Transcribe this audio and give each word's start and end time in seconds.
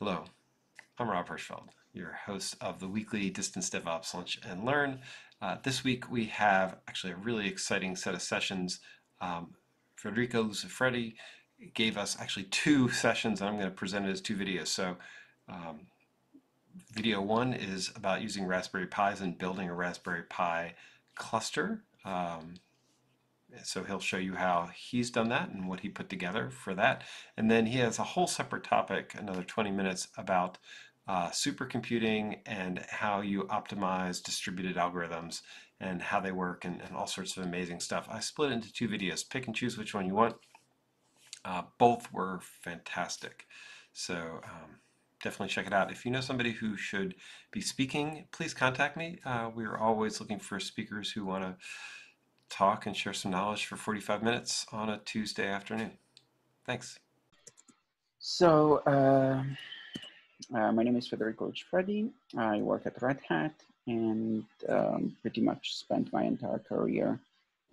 Hello, 0.00 0.24
I'm 0.98 1.08
Rob 1.08 1.28
Hirschfeld, 1.28 1.68
your 1.92 2.18
host 2.26 2.56
of 2.60 2.80
the 2.80 2.88
weekly 2.88 3.30
Distance 3.30 3.70
DevOps 3.70 4.12
Lunch 4.12 4.40
and 4.44 4.64
Learn. 4.64 4.98
Uh, 5.40 5.58
this 5.62 5.84
week 5.84 6.10
we 6.10 6.24
have 6.26 6.78
actually 6.88 7.12
a 7.12 7.16
really 7.16 7.46
exciting 7.46 7.94
set 7.94 8.12
of 8.12 8.20
sessions. 8.20 8.80
Um, 9.20 9.54
Federico 9.94 10.42
Lucifredi 10.42 11.14
gave 11.74 11.96
us 11.96 12.16
actually 12.18 12.46
two 12.46 12.88
sessions, 12.88 13.40
and 13.40 13.48
I'm 13.48 13.56
going 13.56 13.70
to 13.70 13.74
present 13.74 14.04
it 14.04 14.10
as 14.10 14.20
two 14.20 14.36
videos. 14.36 14.66
So, 14.66 14.96
um, 15.48 15.86
video 16.92 17.22
one 17.22 17.54
is 17.54 17.92
about 17.94 18.20
using 18.20 18.46
Raspberry 18.46 18.88
Pis 18.88 19.20
and 19.20 19.38
building 19.38 19.68
a 19.68 19.74
Raspberry 19.74 20.24
Pi 20.24 20.74
cluster. 21.14 21.84
Um, 22.04 22.54
so 23.62 23.84
he'll 23.84 24.00
show 24.00 24.16
you 24.16 24.34
how 24.34 24.70
he's 24.74 25.10
done 25.10 25.28
that 25.28 25.50
and 25.50 25.68
what 25.68 25.80
he 25.80 25.88
put 25.88 26.08
together 26.08 26.50
for 26.50 26.74
that. 26.74 27.02
And 27.36 27.50
then 27.50 27.66
he 27.66 27.78
has 27.78 27.98
a 27.98 28.04
whole 28.04 28.26
separate 28.26 28.64
topic, 28.64 29.14
another 29.16 29.42
20 29.42 29.70
minutes, 29.70 30.08
about 30.16 30.58
uh, 31.06 31.28
supercomputing 31.28 32.38
and 32.46 32.84
how 32.88 33.20
you 33.20 33.44
optimize 33.44 34.22
distributed 34.22 34.76
algorithms 34.76 35.42
and 35.80 36.00
how 36.00 36.20
they 36.20 36.32
work 36.32 36.64
and, 36.64 36.80
and, 36.80 36.96
all 36.96 37.06
sorts 37.06 37.36
of 37.36 37.44
amazing 37.44 37.80
stuff. 37.80 38.08
I 38.10 38.20
split 38.20 38.50
it 38.50 38.54
into 38.54 38.72
two 38.72 38.88
videos. 38.88 39.28
Pick 39.28 39.46
and 39.46 39.54
choose 39.54 39.76
which 39.76 39.92
one 39.92 40.06
you 40.06 40.14
want. 40.14 40.36
Uh, 41.44 41.62
both 41.78 42.10
were 42.10 42.40
fantastic. 42.62 43.46
So 43.92 44.14
um, 44.14 44.78
definitely 45.22 45.48
check 45.48 45.66
it 45.66 45.72
out. 45.72 45.90
If 45.90 46.04
you 46.04 46.10
know 46.10 46.20
somebody 46.20 46.52
who 46.52 46.76
should 46.76 47.14
be 47.52 47.60
speaking, 47.60 48.26
please 48.32 48.54
contact 48.54 48.96
me. 48.96 49.18
Uh, 49.26 49.50
we're 49.54 49.76
always 49.76 50.20
looking 50.20 50.38
for 50.38 50.58
speakers 50.58 51.10
who 51.10 51.24
want 51.26 51.44
to 51.44 51.56
talk 52.50 52.86
and 52.86 52.96
share 52.96 53.12
some 53.12 53.30
knowledge 53.30 53.66
for 53.66 53.76
45 53.76 54.22
minutes 54.22 54.66
on 54.72 54.88
a 54.88 54.98
Tuesday 54.98 55.48
afternoon. 55.48 55.92
Thanks. 56.66 56.98
So, 58.18 58.78
uh, 58.86 59.42
uh, 60.56 60.72
my 60.72 60.82
name 60.82 60.96
is 60.96 61.06
Federico 61.08 61.46
Lucifredi. 61.46 62.10
I 62.36 62.58
work 62.58 62.86
at 62.86 63.00
Red 63.02 63.20
Hat 63.28 63.54
and 63.86 64.44
um, 64.68 65.16
pretty 65.20 65.40
much 65.40 65.76
spent 65.76 66.12
my 66.12 66.24
entire 66.24 66.58
career 66.58 67.18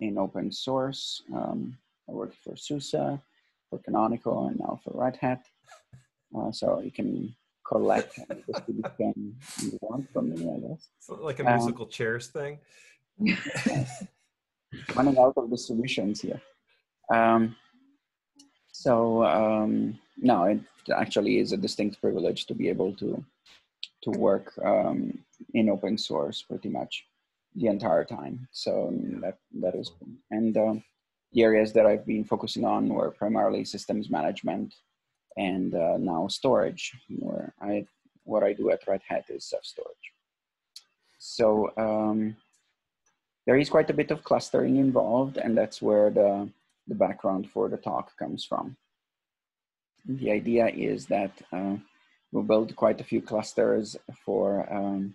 in 0.00 0.18
open 0.18 0.52
source. 0.52 1.22
Um, 1.34 1.76
I 2.08 2.12
worked 2.12 2.36
for 2.44 2.56
SUSE, 2.56 3.18
for 3.70 3.78
Canonical, 3.84 4.48
and 4.48 4.58
now 4.58 4.80
for 4.84 4.92
Red 4.94 5.16
Hat. 5.16 5.46
Uh, 6.36 6.50
so 6.50 6.80
you 6.80 6.90
can 6.90 7.34
collect 7.66 8.16
the 8.28 8.34
distribution 8.34 9.36
you 9.62 9.78
want 9.80 10.12
from 10.12 10.30
me, 10.30 10.50
I 10.50 10.68
guess. 10.68 10.88
So 11.00 11.14
like 11.14 11.40
a 11.40 11.44
musical 11.44 11.84
um, 11.84 11.90
chairs 11.90 12.26
thing. 12.28 12.58
running 14.94 15.18
out 15.18 15.34
of 15.36 15.50
the 15.50 15.58
solutions 15.58 16.20
here. 16.20 16.40
Um, 17.12 17.56
so 18.72 19.24
um, 19.24 19.98
no, 20.16 20.44
it 20.44 20.60
actually 20.94 21.38
is 21.38 21.52
a 21.52 21.56
distinct 21.56 22.00
privilege 22.00 22.46
to 22.46 22.54
be 22.54 22.68
able 22.68 22.94
to 22.96 23.24
to 24.02 24.10
work 24.10 24.52
um, 24.64 25.16
in 25.54 25.70
open 25.70 25.96
source 25.96 26.42
pretty 26.42 26.68
much 26.68 27.04
the 27.54 27.68
entire 27.68 28.04
time. 28.04 28.48
So 28.52 28.92
that 29.20 29.38
that 29.60 29.74
is 29.74 29.92
and 30.30 30.56
uh, 30.56 30.74
the 31.32 31.42
areas 31.42 31.72
that 31.72 31.86
I've 31.86 32.06
been 32.06 32.24
focusing 32.24 32.64
on 32.64 32.88
were 32.88 33.10
primarily 33.10 33.64
systems 33.64 34.10
management 34.10 34.74
and 35.36 35.74
uh, 35.74 35.96
now 35.98 36.28
storage. 36.28 36.92
Where 37.08 37.54
I 37.60 37.86
what 38.24 38.42
I 38.42 38.52
do 38.52 38.70
at 38.70 38.86
Red 38.86 39.02
Hat 39.06 39.24
is 39.28 39.44
Ceph 39.48 39.64
storage. 39.64 40.12
So 41.18 41.70
um, 41.76 42.36
there 43.46 43.56
is 43.56 43.70
quite 43.70 43.90
a 43.90 43.94
bit 43.94 44.10
of 44.10 44.22
clustering 44.22 44.76
involved, 44.76 45.36
and 45.36 45.56
that's 45.56 45.82
where 45.82 46.10
the, 46.10 46.48
the 46.86 46.94
background 46.94 47.50
for 47.50 47.68
the 47.68 47.76
talk 47.76 48.16
comes 48.16 48.44
from. 48.44 48.76
The 50.06 50.30
idea 50.30 50.66
is 50.68 51.06
that 51.06 51.32
uh, 51.52 51.76
we'll 52.30 52.42
build 52.42 52.74
quite 52.76 53.00
a 53.00 53.04
few 53.04 53.22
clusters 53.22 53.96
for 54.24 54.72
um, 54.72 55.14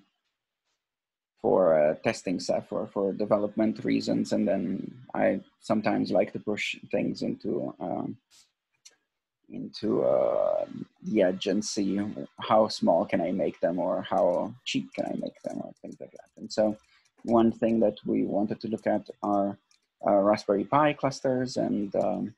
for 1.42 1.80
uh, 1.80 1.94
testing 2.04 2.40
stuff 2.40 2.72
or 2.72 2.88
for 2.88 3.14
development 3.14 3.84
reasons, 3.84 4.32
and 4.32 4.48
then 4.48 4.92
I 5.14 5.42
sometimes 5.60 6.12
like 6.12 6.34
to 6.34 6.40
push 6.40 6.78
things 6.90 7.22
into 7.22 7.74
um, 7.80 8.18
into 9.50 10.04
uh, 10.04 10.66
the 11.04 11.22
edge 11.22 11.48
and 11.48 11.64
see 11.64 12.00
how 12.40 12.68
small 12.68 13.06
can 13.06 13.22
I 13.22 13.32
make 13.32 13.60
them 13.60 13.80
or 13.80 14.02
how 14.02 14.54
cheap 14.66 14.94
can 14.94 15.06
I 15.06 15.16
make 15.16 15.42
them 15.44 15.62
or 15.64 15.72
things 15.82 15.98
like 16.00 16.12
that. 16.12 16.30
And 16.38 16.52
so 16.52 16.78
one 17.28 17.52
thing 17.52 17.80
that 17.82 17.98
we 18.06 18.24
wanted 18.24 18.60
to 18.62 18.70
look 18.70 18.88
at 18.88 19.10
are 19.22 19.58
uh, 20.06 20.12
Raspberry 20.12 20.64
Pi 20.64 20.94
clusters, 20.94 21.58
and 21.58 21.94
um, 21.96 22.34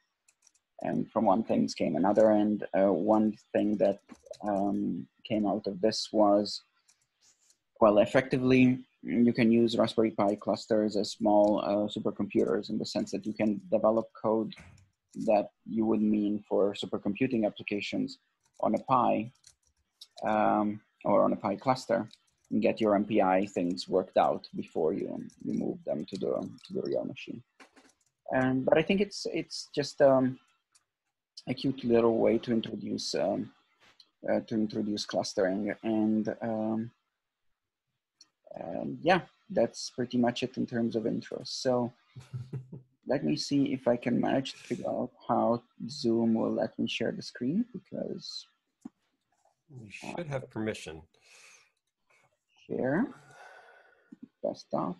and 0.82 1.10
from 1.12 1.26
one 1.26 1.44
thing 1.44 1.70
came 1.78 1.96
another. 1.96 2.32
And 2.32 2.66
uh, 2.74 2.92
one 2.92 3.38
thing 3.54 3.78
that 3.78 4.00
um, 4.48 5.08
came 5.24 5.46
out 5.46 5.68
of 5.68 5.80
this 5.82 6.10
was, 6.12 6.64
well, 7.80 8.00
effectively, 8.00 8.80
you 9.04 9.34
can 9.34 9.52
use 9.52 9.78
Raspberry 9.78 10.12
Pi 10.12 10.36
clusters 10.36 10.96
as 10.96 11.12
small 11.12 11.62
uh, 11.64 11.88
supercomputers 11.88 12.70
in 12.70 12.78
the 12.78 12.86
sense 12.86 13.12
that 13.12 13.26
you 13.26 13.34
can 13.34 13.62
develop 13.72 14.08
code 14.20 14.54
that 15.26 15.50
you 15.66 15.86
would 15.86 16.02
mean 16.02 16.44
for 16.48 16.74
supercomputing 16.74 17.46
applications 17.46 18.20
on 18.62 18.76
a 18.76 18.80
Pi 18.80 19.32
um, 20.24 20.80
or 21.04 21.24
on 21.24 21.34
a 21.34 21.36
Pi 21.36 21.56
cluster 21.56 22.08
get 22.60 22.82
your 22.82 22.98
MPI 22.98 23.50
things 23.52 23.88
worked 23.88 24.18
out 24.18 24.48
before 24.56 24.94
you, 24.94 25.24
you 25.44 25.54
move 25.54 25.78
them 25.86 26.06
to 26.06 26.18
the 26.18 26.50
to 26.66 26.74
the 26.74 26.82
real 26.82 27.06
machine. 27.06 27.44
And 28.32 28.66
but 28.66 28.78
I 28.78 28.82
think 28.82 29.02
it's 29.02 29.26
it's 29.32 29.70
just 29.74 30.02
um, 30.02 30.40
a 31.48 31.54
cute 31.54 31.84
little 31.84 32.18
way 32.18 32.38
to 32.40 32.52
introduce 32.52 33.16
um, 33.16 33.52
uh, 34.30 34.40
to 34.48 34.56
introduce 34.56 35.06
clustering 35.06 35.74
and 35.84 36.36
um, 36.42 36.92
yeah, 39.02 39.22
that's 39.50 39.90
pretty 39.92 40.18
much 40.18 40.44
it 40.44 40.58
in 40.58 40.66
terms 40.66 40.96
of 40.96 41.06
intro. 41.06 41.42
So 41.44 41.92
let 43.08 43.24
me 43.24 43.36
see 43.36 43.74
if 43.74 43.88
I 43.88 43.96
can 43.96 44.20
manage 44.20 44.54
to 44.54 44.58
figure 44.58 44.90
out 44.90 45.12
how 45.28 45.64
Zoom 45.90 46.34
will 46.34 46.54
let 46.54 46.78
me 46.78 46.88
share 46.88 47.12
the 47.12 47.22
screen 47.22 47.66
because 47.74 48.46
you 49.70 49.90
should 49.90 50.28
have 50.28 50.50
permission 50.50 51.02
share 52.70 53.08
desktop. 54.44 54.98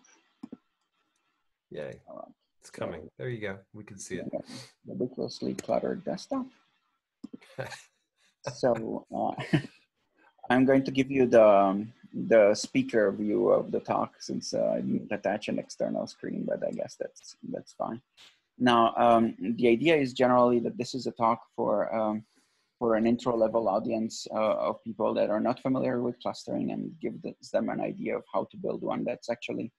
Yay. 1.70 2.00
Right. 2.08 2.24
It's 2.60 2.70
coming. 2.70 3.02
So, 3.02 3.10
there 3.18 3.28
you 3.28 3.40
go. 3.40 3.58
We 3.72 3.84
can 3.84 3.98
see 3.98 4.16
it. 4.16 4.28
Ridiculously 4.86 5.54
cluttered 5.54 6.04
desktop. 6.04 6.46
so 8.54 9.06
uh, 9.14 9.58
I'm 10.50 10.64
going 10.64 10.84
to 10.84 10.90
give 10.90 11.10
you 11.10 11.26
the, 11.26 11.46
um, 11.46 11.92
the 12.12 12.54
speaker 12.54 13.12
view 13.12 13.48
of 13.48 13.70
the 13.70 13.80
talk 13.80 14.14
since 14.18 14.52
uh, 14.52 14.74
I 14.76 14.80
didn't 14.80 15.12
attach 15.12 15.48
an 15.48 15.58
external 15.58 16.06
screen, 16.06 16.44
but 16.46 16.66
I 16.66 16.72
guess 16.72 16.96
that's, 16.98 17.36
that's 17.50 17.72
fine. 17.72 18.02
Now, 18.58 18.94
um, 18.96 19.36
the 19.56 19.68
idea 19.68 19.96
is 19.96 20.12
generally 20.12 20.58
that 20.60 20.76
this 20.76 20.94
is 20.94 21.06
a 21.06 21.12
talk 21.12 21.40
for 21.56 21.94
um, 21.94 22.24
for 22.80 22.96
an 22.96 23.06
intro 23.06 23.36
level 23.36 23.68
audience 23.68 24.26
uh, 24.34 24.54
of 24.68 24.82
people 24.82 25.12
that 25.12 25.28
are 25.28 25.38
not 25.38 25.60
familiar 25.60 26.00
with 26.00 26.18
clustering 26.22 26.70
and 26.72 26.90
give 27.00 27.12
them 27.52 27.68
an 27.68 27.78
idea 27.78 28.16
of 28.16 28.24
how 28.32 28.46
to 28.50 28.56
build 28.56 28.80
one 28.80 29.04
that's 29.04 29.28
actually 29.28 29.70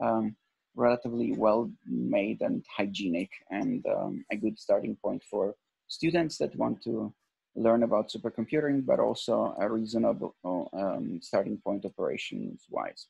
um, 0.00 0.36
relatively 0.76 1.32
well 1.36 1.68
made 1.84 2.40
and 2.42 2.64
hygienic 2.76 3.30
and 3.50 3.84
um, 3.86 4.24
a 4.30 4.36
good 4.36 4.56
starting 4.56 4.96
point 5.04 5.22
for 5.28 5.56
students 5.88 6.38
that 6.38 6.54
want 6.54 6.80
to 6.80 7.12
learn 7.56 7.82
about 7.82 8.10
supercomputing, 8.10 8.86
but 8.86 9.00
also 9.00 9.54
a 9.60 9.68
reasonable 9.68 10.34
um, 10.72 11.20
starting 11.20 11.58
point 11.58 11.84
operations 11.84 12.66
wise. 12.70 13.08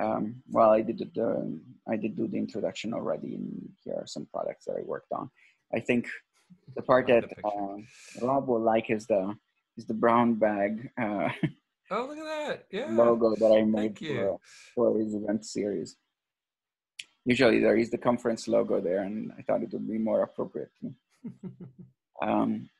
Um, 0.00 0.42
well, 0.50 0.70
I 0.70 0.82
did 0.82 0.98
the, 1.14 1.60
I 1.88 1.96
did 1.96 2.16
do 2.16 2.26
the 2.26 2.38
introduction 2.38 2.92
already, 2.92 3.36
and 3.36 3.68
here 3.84 3.94
are 3.94 4.06
some 4.06 4.26
products 4.26 4.64
that 4.64 4.76
I 4.76 4.82
worked 4.82 5.12
on. 5.12 5.30
I 5.72 5.80
think 5.80 6.08
the 6.74 6.82
part 6.82 7.06
that 7.08 7.24
uh, 7.44 7.76
Rob 8.22 8.48
will 8.48 8.60
like 8.60 8.90
is 8.90 9.06
the 9.06 9.36
is 9.76 9.86
the 9.86 9.94
brown 9.94 10.34
bag. 10.34 10.90
Uh, 11.00 11.28
oh, 11.90 12.06
look 12.06 12.18
at 12.18 12.24
that! 12.24 12.64
Yeah, 12.70 12.86
logo 12.90 13.34
that 13.36 13.52
I 13.52 13.62
made 13.64 13.98
for, 13.98 14.38
for 14.74 14.98
his 14.98 15.14
event 15.14 15.44
series. 15.44 15.96
Usually 17.24 17.60
there 17.60 17.76
is 17.76 17.90
the 17.90 17.98
conference 17.98 18.48
logo 18.48 18.80
there, 18.80 19.02
and 19.02 19.32
I 19.38 19.42
thought 19.42 19.62
it 19.62 19.72
would 19.72 19.88
be 19.88 19.98
more 19.98 20.22
appropriate. 20.22 20.70
um, 22.22 22.70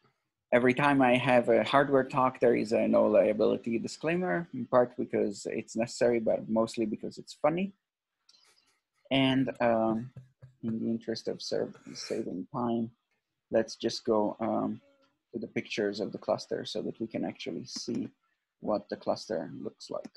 every 0.52 0.74
time 0.74 1.02
I 1.02 1.16
have 1.16 1.48
a 1.48 1.64
hardware 1.64 2.04
talk, 2.04 2.40
there 2.40 2.54
is 2.54 2.72
a 2.72 2.88
no 2.88 3.06
liability 3.06 3.78
disclaimer, 3.78 4.48
in 4.54 4.64
part 4.66 4.96
because 4.96 5.46
it's 5.50 5.76
necessary, 5.76 6.20
but 6.20 6.48
mostly 6.48 6.86
because 6.86 7.18
it's 7.18 7.34
funny. 7.34 7.74
And 9.10 9.50
um, 9.60 10.10
in 10.62 10.78
the 10.78 10.86
interest 10.86 11.28
of 11.28 11.42
saving 11.42 12.46
time, 12.52 12.90
let's 13.50 13.76
just 13.76 14.04
go 14.04 14.36
um, 14.40 14.80
to 15.32 15.38
the 15.38 15.46
pictures 15.46 16.00
of 16.00 16.12
the 16.12 16.18
cluster 16.18 16.64
so 16.64 16.82
that 16.82 16.98
we 17.00 17.06
can 17.06 17.24
actually 17.24 17.64
see 17.64 18.08
what 18.60 18.88
the 18.88 18.96
cluster 18.96 19.50
looks 19.62 19.90
like. 19.90 20.10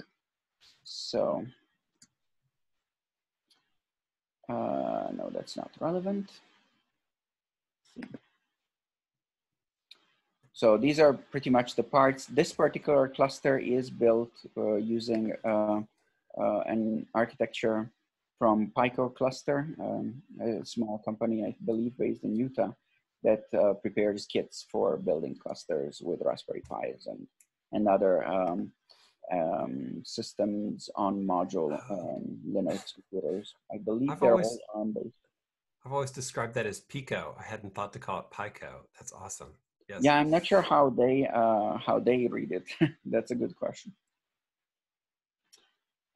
So, 0.83 1.45
uh, 4.49 5.07
no, 5.13 5.29
that's 5.33 5.55
not 5.55 5.71
relevant. 5.79 6.31
so 10.53 10.77
these 10.77 10.99
are 10.99 11.13
pretty 11.13 11.49
much 11.49 11.75
the 11.75 11.83
parts. 11.83 12.25
This 12.25 12.53
particular 12.53 13.07
cluster 13.07 13.57
is 13.57 13.89
built 13.89 14.31
uh, 14.57 14.75
using 14.75 15.33
uh, 15.43 15.81
uh, 16.39 16.59
an 16.67 17.05
architecture 17.13 17.89
from 18.37 18.71
Pico 18.77 19.09
Cluster, 19.09 19.67
um, 19.79 20.21
a 20.41 20.65
small 20.65 20.99
company, 21.05 21.45
I 21.45 21.55
believe, 21.65 21.97
based 21.97 22.23
in 22.23 22.35
Utah, 22.35 22.71
that 23.23 23.43
uh, 23.53 23.73
prepares 23.73 24.25
kits 24.25 24.65
for 24.71 24.97
building 24.97 25.35
clusters 25.41 26.01
with 26.03 26.21
Raspberry 26.23 26.61
Pis 26.61 27.07
and, 27.07 27.27
and 27.71 27.87
other 27.87 28.25
um, 28.25 28.71
um, 29.31 30.01
systems 30.03 30.89
on 30.95 31.25
module 31.25 31.73
um, 31.89 32.39
Linux 32.47 32.93
computers. 32.93 33.55
I 33.73 33.77
believe 33.77 34.09
I've 34.11 34.19
they're 34.19 34.31
always- 34.31 34.57
all 34.73 34.81
ARM-based. 34.81 35.15
I've 35.83 35.93
always 35.93 36.11
described 36.11 36.53
that 36.55 36.67
as 36.67 36.79
Pico. 36.79 37.35
I 37.39 37.43
hadn't 37.43 37.73
thought 37.73 37.91
to 37.93 37.99
call 37.99 38.19
it 38.19 38.25
Pico. 38.29 38.85
That's 38.99 39.11
awesome. 39.11 39.53
Yes. 39.89 40.01
Yeah, 40.03 40.19
I'm 40.19 40.29
not 40.29 40.45
sure 40.45 40.61
how 40.61 40.91
they 40.91 41.27
uh, 41.27 41.77
how 41.77 41.99
they 41.99 42.27
read 42.27 42.51
it. 42.51 42.65
That's 43.05 43.31
a 43.31 43.35
good 43.35 43.55
question. 43.55 43.91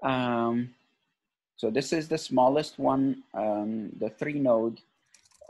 Um, 0.03 0.69
so 1.57 1.71
this 1.71 1.93
is 1.93 2.07
the 2.07 2.17
smallest 2.17 2.77
one, 2.77 3.23
um, 3.33 3.89
the 3.97 4.09
three 4.09 4.39
node, 4.39 4.81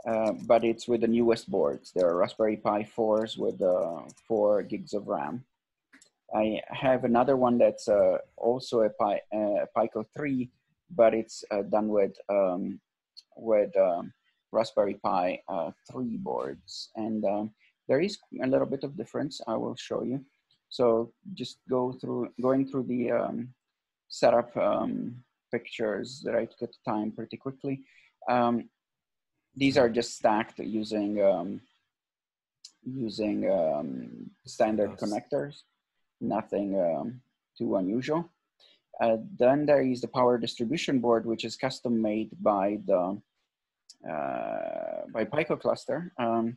uh, 0.06 0.32
but 0.46 0.64
it's 0.64 0.86
with 0.86 1.00
the 1.00 1.08
newest 1.08 1.50
boards. 1.50 1.92
There 1.94 2.08
are 2.08 2.16
Raspberry 2.16 2.56
Pi 2.56 2.86
4s 2.96 3.36
with 3.36 3.60
uh, 3.60 4.02
four 4.26 4.62
gigs 4.62 4.94
of 4.94 5.08
RAM. 5.08 5.44
I 6.34 6.60
have 6.68 7.04
another 7.04 7.36
one 7.36 7.58
that's 7.58 7.88
uh, 7.88 8.18
also 8.36 8.82
a 8.82 8.90
Pi, 8.90 9.20
uh, 9.34 9.66
Pico 9.76 10.04
3, 10.16 10.48
but 10.90 11.14
it's 11.14 11.44
uh, 11.50 11.62
done 11.62 11.88
with 11.88 12.16
um, 12.28 12.80
with 13.36 13.76
um, 13.76 14.12
Raspberry 14.52 14.94
Pi 14.94 15.40
uh, 15.48 15.70
3 15.90 16.16
boards. 16.18 16.90
And 16.96 17.24
um, 17.24 17.50
there 17.88 18.00
is 18.00 18.18
a 18.42 18.46
little 18.46 18.66
bit 18.66 18.84
of 18.84 18.96
difference. 18.96 19.40
I 19.46 19.56
will 19.56 19.76
show 19.76 20.02
you. 20.02 20.24
So 20.68 21.12
just 21.34 21.58
go 21.68 21.92
through, 21.92 22.30
going 22.40 22.66
through 22.66 22.84
the 22.84 23.12
um, 23.12 23.48
setup 24.08 24.56
um, 24.56 25.16
pictures 25.52 26.20
that 26.24 26.34
I 26.34 26.44
took 26.44 26.62
at 26.62 26.72
the 26.72 26.90
time 26.90 27.12
pretty 27.12 27.36
quickly. 27.36 27.82
Um, 28.28 28.68
these 29.56 29.78
are 29.78 29.88
just 29.88 30.16
stacked 30.16 30.58
using 30.58 31.22
um, 31.22 31.60
using 32.84 33.50
um, 33.50 34.30
standard 34.44 34.90
Nice. 34.90 35.00
connectors. 35.00 35.62
Nothing 36.20 36.78
um, 36.78 37.20
too 37.58 37.76
unusual. 37.76 38.30
Uh, 39.00 39.16
then 39.38 39.66
there 39.66 39.82
is 39.82 40.00
the 40.00 40.08
power 40.08 40.38
distribution 40.38 41.00
board, 41.00 41.26
which 41.26 41.44
is 41.44 41.56
custom 41.56 42.00
made 42.00 42.30
by 42.40 42.78
the 42.86 43.20
uh, 44.08 45.00
by 45.12 45.24
Pico 45.24 45.56
cluster. 45.56 46.12
Um, 46.18 46.56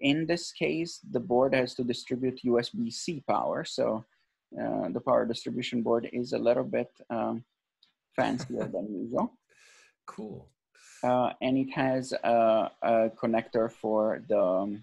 in 0.00 0.26
this 0.26 0.52
case, 0.52 1.00
the 1.10 1.20
board 1.20 1.54
has 1.54 1.74
to 1.74 1.84
distribute 1.84 2.40
USB-C 2.44 3.24
power, 3.26 3.64
so 3.64 4.04
uh, 4.60 4.88
the 4.90 5.00
power 5.00 5.24
distribution 5.24 5.82
board 5.82 6.08
is 6.12 6.32
a 6.32 6.38
little 6.38 6.64
bit 6.64 6.90
um, 7.10 7.44
fancier 8.14 8.64
than 8.72 8.92
usual. 8.92 9.32
Cool. 10.06 10.48
Uh, 11.06 11.32
and 11.40 11.56
it 11.56 11.70
has 11.70 12.12
a, 12.12 12.70
a 12.82 13.10
connector 13.10 13.70
for 13.70 14.24
the 14.28 14.42
um, 14.42 14.82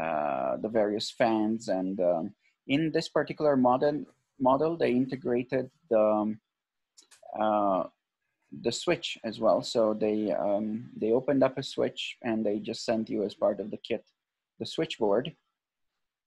uh, 0.00 0.56
the 0.58 0.68
various 0.68 1.10
fans. 1.10 1.68
And 1.68 1.98
um, 2.00 2.34
in 2.68 2.92
this 2.92 3.08
particular 3.08 3.56
model, 3.56 4.04
model 4.38 4.76
they 4.76 4.92
integrated 4.92 5.68
the 5.90 6.00
um, 6.00 6.40
uh, 7.40 7.84
the 8.62 8.70
switch 8.70 9.18
as 9.24 9.40
well. 9.40 9.62
So 9.62 9.94
they 9.94 10.30
um, 10.30 10.90
they 10.96 11.10
opened 11.10 11.42
up 11.42 11.58
a 11.58 11.62
switch 11.62 12.18
and 12.22 12.46
they 12.46 12.60
just 12.60 12.84
sent 12.84 13.10
you 13.10 13.24
as 13.24 13.34
part 13.34 13.58
of 13.58 13.72
the 13.72 13.78
kit 13.78 14.04
the 14.60 14.66
switchboard, 14.66 15.34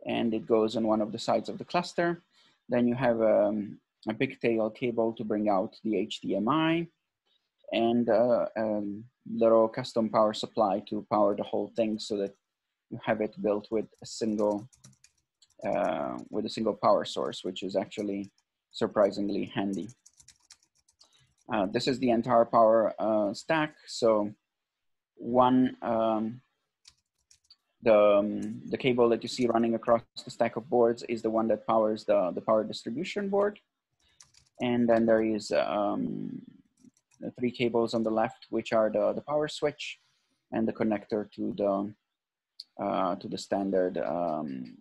and 0.05 0.33
it 0.33 0.45
goes 0.45 0.75
on 0.75 0.85
one 0.85 1.01
of 1.01 1.13
the 1.13 1.19
sides 1.19 1.47
of 1.47 1.57
the 1.57 1.65
cluster. 1.65 2.21
Then 2.67 2.85
you 2.85 2.95
have 2.95 3.21
um, 3.21 3.79
a 4.09 4.13
pigtail 4.13 4.69
cable 4.69 5.13
to 5.13 5.23
bring 5.23 5.47
out 5.47 5.77
the 5.85 6.05
HDMI 6.05 6.87
and 7.71 8.09
uh, 8.09 8.45
a 8.55 8.81
little 9.31 9.67
custom 9.67 10.09
power 10.09 10.33
supply 10.33 10.81
to 10.89 11.05
power 11.11 11.35
the 11.35 11.43
whole 11.43 11.71
thing 11.75 11.99
so 11.99 12.17
that 12.17 12.35
you 12.89 12.99
have 13.03 13.21
it 13.21 13.35
built 13.41 13.67
with 13.69 13.85
a 14.01 14.05
single 14.05 14.67
uh, 15.63 16.17
with 16.29 16.45
a 16.45 16.49
single 16.49 16.73
power 16.73 17.03
source, 17.03 17.43
which 17.43 17.63
is 17.63 17.75
actually 17.75 18.31
surprisingly 18.71 19.45
handy. 19.53 19.89
Uh, 21.51 21.65
this 21.65 21.87
is 21.87 21.99
the 21.99 22.11
entire 22.11 22.45
power 22.45 22.93
uh, 22.99 23.33
stack. 23.33 23.75
So 23.87 24.31
one, 25.15 25.75
um, 25.81 26.41
the, 27.81 28.17
um, 28.19 28.61
the 28.69 28.77
cable 28.77 29.09
that 29.09 29.23
you 29.23 29.29
see 29.29 29.47
running 29.47 29.75
across 29.75 30.01
the 30.23 30.31
stack 30.31 30.55
of 30.55 30.69
boards 30.69 31.03
is 31.09 31.21
the 31.21 31.29
one 31.29 31.47
that 31.47 31.65
powers 31.67 32.05
the, 32.05 32.31
the 32.33 32.41
power 32.41 32.63
distribution 32.63 33.29
board. 33.29 33.59
And 34.61 34.87
then 34.87 35.05
there 35.05 35.23
is 35.23 35.51
um, 35.51 36.41
three 37.37 37.51
cables 37.51 37.93
on 37.93 38.03
the 38.03 38.11
left, 38.11 38.47
which 38.49 38.73
are 38.73 38.89
the, 38.89 39.13
the 39.13 39.21
power 39.21 39.47
switch 39.47 39.99
and 40.51 40.67
the 40.67 40.73
connector 40.73 41.31
to 41.31 41.53
the, 41.57 42.83
uh, 42.83 43.15
to 43.15 43.27
the 43.27 43.37
standard 43.37 43.97
um, 43.97 44.77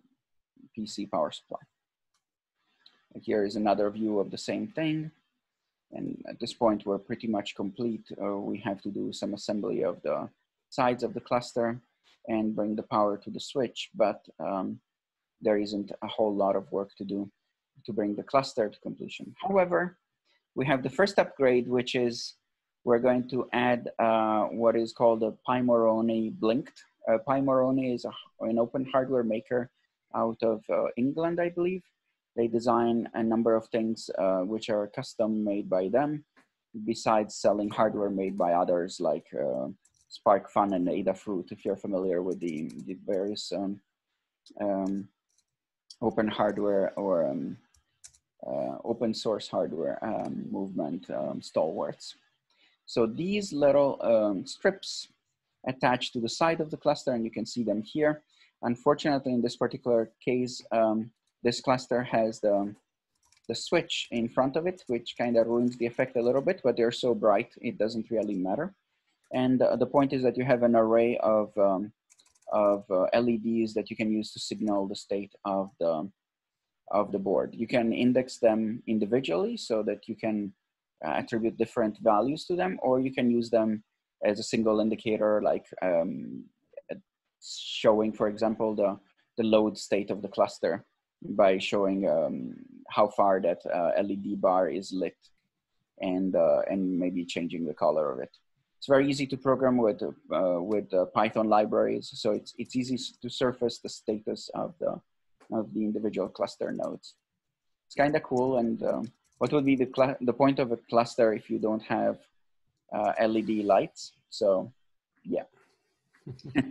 PC 0.77 1.09
power 1.09 1.31
supply. 1.31 1.59
Here 3.21 3.43
is 3.43 3.55
another 3.55 3.89
view 3.89 4.19
of 4.19 4.31
the 4.31 4.37
same 4.37 4.67
thing. 4.67 5.11
And 5.91 6.21
at 6.27 6.39
this 6.39 6.53
point, 6.53 6.85
we're 6.85 6.99
pretty 6.99 7.27
much 7.27 7.55
complete. 7.55 8.05
Uh, 8.21 8.37
we 8.37 8.59
have 8.59 8.81
to 8.83 8.89
do 8.89 9.11
some 9.11 9.33
assembly 9.33 9.83
of 9.83 10.01
the 10.03 10.29
sides 10.69 11.03
of 11.03 11.13
the 11.13 11.21
cluster 11.21 11.81
and 12.27 12.55
bring 12.55 12.75
the 12.75 12.83
power 12.83 13.17
to 13.17 13.29
the 13.31 13.39
switch, 13.39 13.89
but 13.95 14.23
um, 14.39 14.79
there 15.41 15.57
isn't 15.57 15.91
a 16.03 16.07
whole 16.07 16.33
lot 16.33 16.55
of 16.55 16.71
work 16.71 16.91
to 16.97 17.03
do 17.03 17.29
to 17.85 17.93
bring 17.93 18.15
the 18.15 18.23
cluster 18.23 18.69
to 18.69 18.79
completion. 18.81 19.33
However, 19.41 19.97
we 20.55 20.65
have 20.65 20.83
the 20.83 20.89
first 20.89 21.19
upgrade, 21.19 21.67
which 21.67 21.95
is 21.95 22.35
we're 22.83 22.99
going 22.99 23.27
to 23.29 23.47
add 23.53 23.89
uh, 23.99 24.45
what 24.45 24.75
is 24.75 24.93
called 24.93 25.23
a 25.23 25.33
Pimoroni 25.47 26.33
Blinkt. 26.37 26.77
Uh, 27.09 27.17
Pimoroni 27.27 27.93
is 27.93 28.05
a, 28.05 28.11
an 28.41 28.57
open 28.59 28.85
hardware 28.91 29.23
maker 29.23 29.69
out 30.15 30.37
of 30.41 30.63
uh, 30.69 30.85
England, 30.97 31.39
I 31.39 31.49
believe. 31.49 31.83
They 32.35 32.47
design 32.47 33.09
a 33.13 33.23
number 33.23 33.55
of 33.55 33.67
things 33.67 34.09
uh, 34.17 34.41
which 34.41 34.69
are 34.69 34.87
custom 34.87 35.43
made 35.43 35.69
by 35.69 35.89
them, 35.89 36.23
besides 36.85 37.35
selling 37.35 37.69
hardware 37.69 38.09
made 38.09 38.37
by 38.37 38.53
others 38.53 38.99
like 38.99 39.25
uh, 39.33 39.67
SparkFun 40.09 40.75
and 40.75 40.87
Adafruit, 40.87 41.51
if 41.51 41.65
you're 41.65 41.75
familiar 41.75 42.21
with 42.21 42.39
the, 42.39 42.71
the 42.85 42.97
various 43.05 43.51
um, 43.51 43.79
um, 44.61 45.07
open 46.01 46.27
hardware 46.27 46.93
or 46.95 47.27
um, 47.27 47.57
open 48.83 49.13
source 49.13 49.47
hardware 49.47 50.03
um, 50.03 50.45
movement 50.49 51.09
um, 51.09 51.41
stalwarts. 51.41 52.15
So 52.85 53.05
these 53.05 53.53
little 53.53 53.99
um, 54.01 54.45
strips 54.47 55.09
attached 55.67 56.13
to 56.13 56.19
the 56.19 56.29
side 56.29 56.61
of 56.61 56.71
the 56.71 56.77
cluster 56.77 57.11
and 57.11 57.23
you 57.23 57.31
can 57.31 57.45
see 57.45 57.63
them 57.63 57.83
here. 57.83 58.23
Unfortunately, 58.63 59.33
in 59.33 59.41
this 59.41 59.55
particular 59.55 60.11
case, 60.23 60.61
um, 60.71 61.11
this 61.43 61.61
cluster 61.61 62.03
has 62.03 62.39
the, 62.39 62.73
the 63.47 63.55
switch 63.55 64.07
in 64.11 64.27
front 64.27 64.55
of 64.55 64.67
it, 64.67 64.83
which 64.87 65.15
kind 65.17 65.37
of 65.37 65.47
ruins 65.47 65.77
the 65.77 65.85
effect 65.85 66.17
a 66.17 66.21
little 66.21 66.41
bit, 66.41 66.61
but 66.63 66.75
they're 66.75 66.91
so 66.91 67.13
bright, 67.13 67.53
it 67.61 67.77
doesn't 67.77 68.09
really 68.09 68.35
matter. 68.35 68.73
And 69.31 69.61
uh, 69.61 69.75
the 69.75 69.85
point 69.85 70.11
is 70.11 70.23
that 70.23 70.37
you 70.37 70.43
have 70.43 70.63
an 70.63 70.75
array 70.75 71.17
of, 71.17 71.55
um, 71.57 71.91
of 72.51 72.83
uh, 72.89 73.05
LEDs 73.13 73.73
that 73.75 73.89
you 73.89 73.95
can 73.95 74.11
use 74.11 74.31
to 74.33 74.39
signal 74.39 74.87
the 74.87 74.95
state 74.95 75.33
of 75.45 75.69
the, 75.79 76.09
of 76.91 77.11
the 77.11 77.19
board. 77.19 77.53
You 77.55 77.67
can 77.67 77.93
index 77.93 78.37
them 78.37 78.81
individually 78.87 79.57
so 79.57 79.83
that 79.83 80.07
you 80.07 80.15
can 80.15 80.53
uh, 81.05 81.11
attribute 81.11 81.57
different 81.57 81.97
values 82.01 82.45
to 82.45 82.55
them, 82.55 82.79
or 82.81 82.99
you 82.99 83.13
can 83.13 83.29
use 83.29 83.49
them 83.49 83.83
as 84.23 84.39
a 84.39 84.43
single 84.43 84.79
indicator, 84.79 85.41
like 85.41 85.65
um, 85.81 86.43
showing, 87.41 88.11
for 88.11 88.27
example, 88.27 88.75
the, 88.75 88.99
the 89.37 89.43
load 89.43 89.77
state 89.77 90.11
of 90.11 90.21
the 90.21 90.27
cluster 90.27 90.85
by 91.21 91.57
showing 91.57 92.09
um, 92.09 92.55
how 92.89 93.07
far 93.07 93.41
that 93.41 93.59
uh, 93.73 93.91
LED 94.01 94.41
bar 94.41 94.69
is 94.69 94.91
lit 94.91 95.17
and, 96.01 96.35
uh, 96.35 96.61
and 96.69 96.97
maybe 96.97 97.25
changing 97.25 97.65
the 97.65 97.73
color 97.73 98.11
of 98.11 98.19
it. 98.19 98.35
It's 98.77 98.87
very 98.87 99.09
easy 99.09 99.27
to 99.27 99.37
program 99.37 99.77
with, 99.77 100.01
uh, 100.01 100.61
with 100.61 100.89
Python 101.13 101.49
libraries, 101.49 102.09
so 102.13 102.31
it's, 102.31 102.53
it's 102.57 102.77
easy 102.77 102.97
to 103.21 103.29
surface 103.29 103.79
the 103.79 103.89
status 103.89 104.49
of 104.55 104.73
the, 104.79 104.99
of 105.51 105.73
the 105.73 105.83
individual 105.83 106.27
cluster 106.27 106.71
nodes. 106.71 107.15
It's 107.87 107.95
kind 107.95 108.15
of 108.15 108.23
cool. 108.23 108.57
And 108.57 108.81
um, 108.83 109.11
what 109.39 109.51
would 109.51 109.65
be 109.65 109.75
the, 109.75 110.17
the 110.21 110.33
point 110.33 110.59
of 110.59 110.71
a 110.71 110.77
cluster 110.77 111.33
if 111.33 111.49
you 111.49 111.59
don't 111.59 111.83
have 111.83 112.17
uh, 112.93 113.13
LED 113.19 113.65
lights? 113.65 114.13
So 114.29 114.71
yeah. 115.23 115.43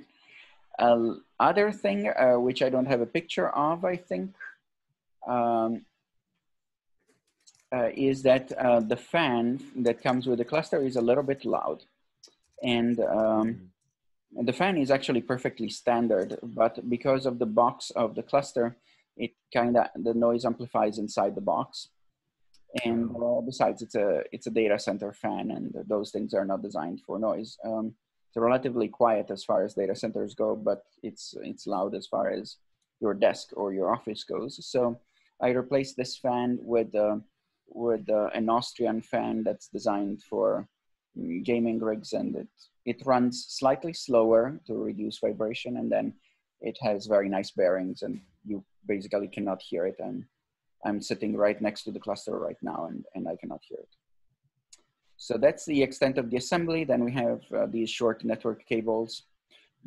uh, 0.79 1.15
other 1.41 1.73
thing, 1.73 2.09
uh, 2.09 2.39
which 2.39 2.63
I 2.63 2.69
don't 2.69 2.87
have 2.87 3.01
a 3.01 3.07
picture 3.07 3.49
of, 3.49 3.85
I 3.85 3.97
think, 3.97 4.35
um, 5.27 5.85
uh, 7.73 7.91
is 7.95 8.23
that 8.23 8.53
uh, 8.53 8.81
the 8.81 8.97
fan 8.97 9.61
that 9.77 10.03
comes 10.03 10.27
with 10.27 10.39
the 10.39 10.45
cluster 10.45 10.83
is 10.83 10.97
a 10.97 11.03
little 11.03 11.23
bit 11.23 11.45
loud. 11.45 11.85
And 12.63 12.99
um, 13.01 13.71
the 14.33 14.53
fan 14.53 14.77
is 14.77 14.91
actually 14.91 15.23
perfectly 15.23 15.69
standard, 15.69 16.39
but 16.43 16.89
because 16.89 17.27
of 17.27 17.39
the 17.39 17.47
box 17.47 17.91
of 17.91 18.15
the 18.15 18.23
cluster, 18.23 18.77
it 19.17 19.33
kind 19.53 19.77
of 19.77 19.87
the 19.97 20.15
noise 20.15 20.45
amplifies 20.45 20.99
inside 20.99 21.35
the 21.35 21.41
box. 21.41 21.89
And 22.85 23.11
uh, 23.17 23.41
besides, 23.41 23.81
it's 23.81 23.95
a 23.95 24.23
it's 24.31 24.47
a 24.47 24.51
data 24.51 24.79
center 24.79 25.13
fan, 25.13 25.51
and 25.51 25.75
those 25.89 26.11
things 26.11 26.35
are 26.35 26.45
not 26.45 26.63
designed 26.63 27.01
for 27.07 27.19
noise. 27.19 27.57
Um, 27.65 27.95
it's 28.29 28.37
relatively 28.37 28.89
quiet 28.89 29.31
as 29.31 29.43
far 29.43 29.65
as 29.65 29.75
data 29.75 29.97
centers 29.97 30.35
go, 30.35 30.55
but 30.55 30.83
it's 31.03 31.35
it's 31.43 31.67
loud 31.67 31.95
as 31.95 32.07
far 32.07 32.31
as 32.31 32.57
your 33.01 33.15
desk 33.15 33.49
or 33.57 33.73
your 33.73 33.91
office 33.91 34.23
goes. 34.23 34.65
So 34.67 35.01
I 35.41 35.49
replaced 35.51 35.97
this 35.97 36.19
fan 36.19 36.59
with 36.61 36.95
uh, 36.95 37.17
with 37.69 38.09
uh, 38.11 38.29
an 38.35 38.51
Austrian 38.51 39.01
fan 39.01 39.45
that's 39.45 39.69
designed 39.69 40.23
for 40.23 40.69
gaming 41.45 41.79
rigs, 41.81 42.13
and 42.13 42.37
it 42.37 42.49
it 42.85 43.03
runs 43.05 43.47
slightly 43.49 43.93
slower 43.93 44.61
to 44.67 44.75
reduce 44.75 45.19
vibration, 45.19 45.77
and 45.77 45.91
then 45.91 46.15
it 46.61 46.77
has 46.81 47.07
very 47.07 47.29
nice 47.29 47.51
bearings, 47.51 48.03
and 48.03 48.21
you 48.45 48.65
basically 48.87 49.29
cannot 49.29 49.61
hear 49.63 49.87
it. 49.87 49.97
And 49.99 50.25
I'm 50.85 51.01
sitting 51.01 51.37
right 51.37 51.61
next 51.61 51.83
to 51.85 51.91
the 51.91 52.01
cluster 52.01 52.39
right 52.39 52.57
now 52.63 52.87
and, 52.89 53.05
and 53.15 53.29
I 53.29 53.37
cannot 53.37 53.61
hear 53.69 53.79
it. 53.79 53.89
So 55.17 55.37
that's 55.37 55.65
the 55.65 55.83
extent 55.83 56.17
of 56.17 56.31
the 56.31 56.37
assembly. 56.37 56.85
Then 56.85 57.05
we 57.05 57.13
have 57.13 57.41
uh, 57.53 57.67
these 57.67 57.91
short 57.91 58.25
network 58.25 58.65
cables. 58.67 59.25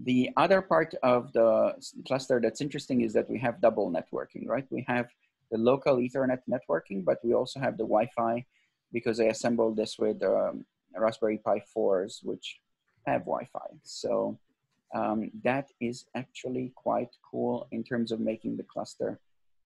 The 0.03 0.29
other 0.35 0.61
part 0.61 0.93
of 1.03 1.31
the 1.33 1.73
cluster 2.05 2.39
that's 2.41 2.61
interesting 2.61 3.01
is 3.01 3.13
that 3.13 3.29
we 3.29 3.39
have 3.39 3.61
double 3.61 3.89
networking, 3.89 4.47
right? 4.47 4.65
We 4.69 4.83
have 4.87 5.07
the 5.51 5.57
local 5.57 5.97
ethernet 5.97 6.41
networking, 6.49 7.05
but 7.05 7.19
we 7.23 7.33
also 7.33 7.59
have 7.59 7.77
the 7.77 7.83
Wi-Fi 7.83 8.45
because 8.91 9.19
I 9.19 9.25
assembled 9.25 9.77
this 9.77 9.97
with 9.97 10.21
um, 10.23 10.65
Raspberry 10.95 11.37
Pi 11.37 11.61
4s, 11.75 12.23
which 12.23 12.59
have 13.05 13.21
Wi-Fi. 13.21 13.59
So 13.83 14.37
um, 14.93 15.31
that 15.43 15.69
is 15.79 16.05
actually 16.15 16.71
quite 16.75 17.15
cool 17.29 17.67
in 17.71 17.83
terms 17.83 18.11
of 18.11 18.19
making 18.19 18.57
the 18.57 18.63
cluster 18.63 19.19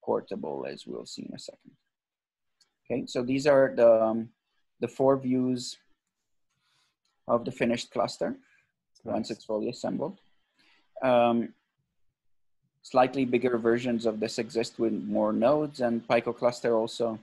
portable, 0.03 0.65
as 0.69 0.85
we'll 0.85 1.05
see 1.05 1.23
in 1.23 1.33
a 1.33 1.39
second. 1.39 1.71
Okay, 2.85 3.05
so 3.07 3.23
these 3.23 3.47
are 3.47 3.73
the, 3.75 4.03
um, 4.03 4.29
the 4.79 4.87
four 4.87 5.17
views 5.17 5.77
of 7.27 7.43
the 7.43 7.51
finished 7.51 7.91
cluster 7.91 8.29
nice. 9.03 9.13
once 9.13 9.31
it's 9.31 9.45
fully 9.45 9.69
assembled. 9.69 10.19
Um, 11.03 11.49
slightly 12.83 13.25
bigger 13.25 13.57
versions 13.57 14.05
of 14.05 14.19
this 14.19 14.37
exist 14.37 14.77
with 14.77 14.93
more 14.93 15.33
nodes 15.33 15.81
and 15.81 16.07
Pico 16.07 16.31
cluster 16.31 16.75
also 16.75 17.19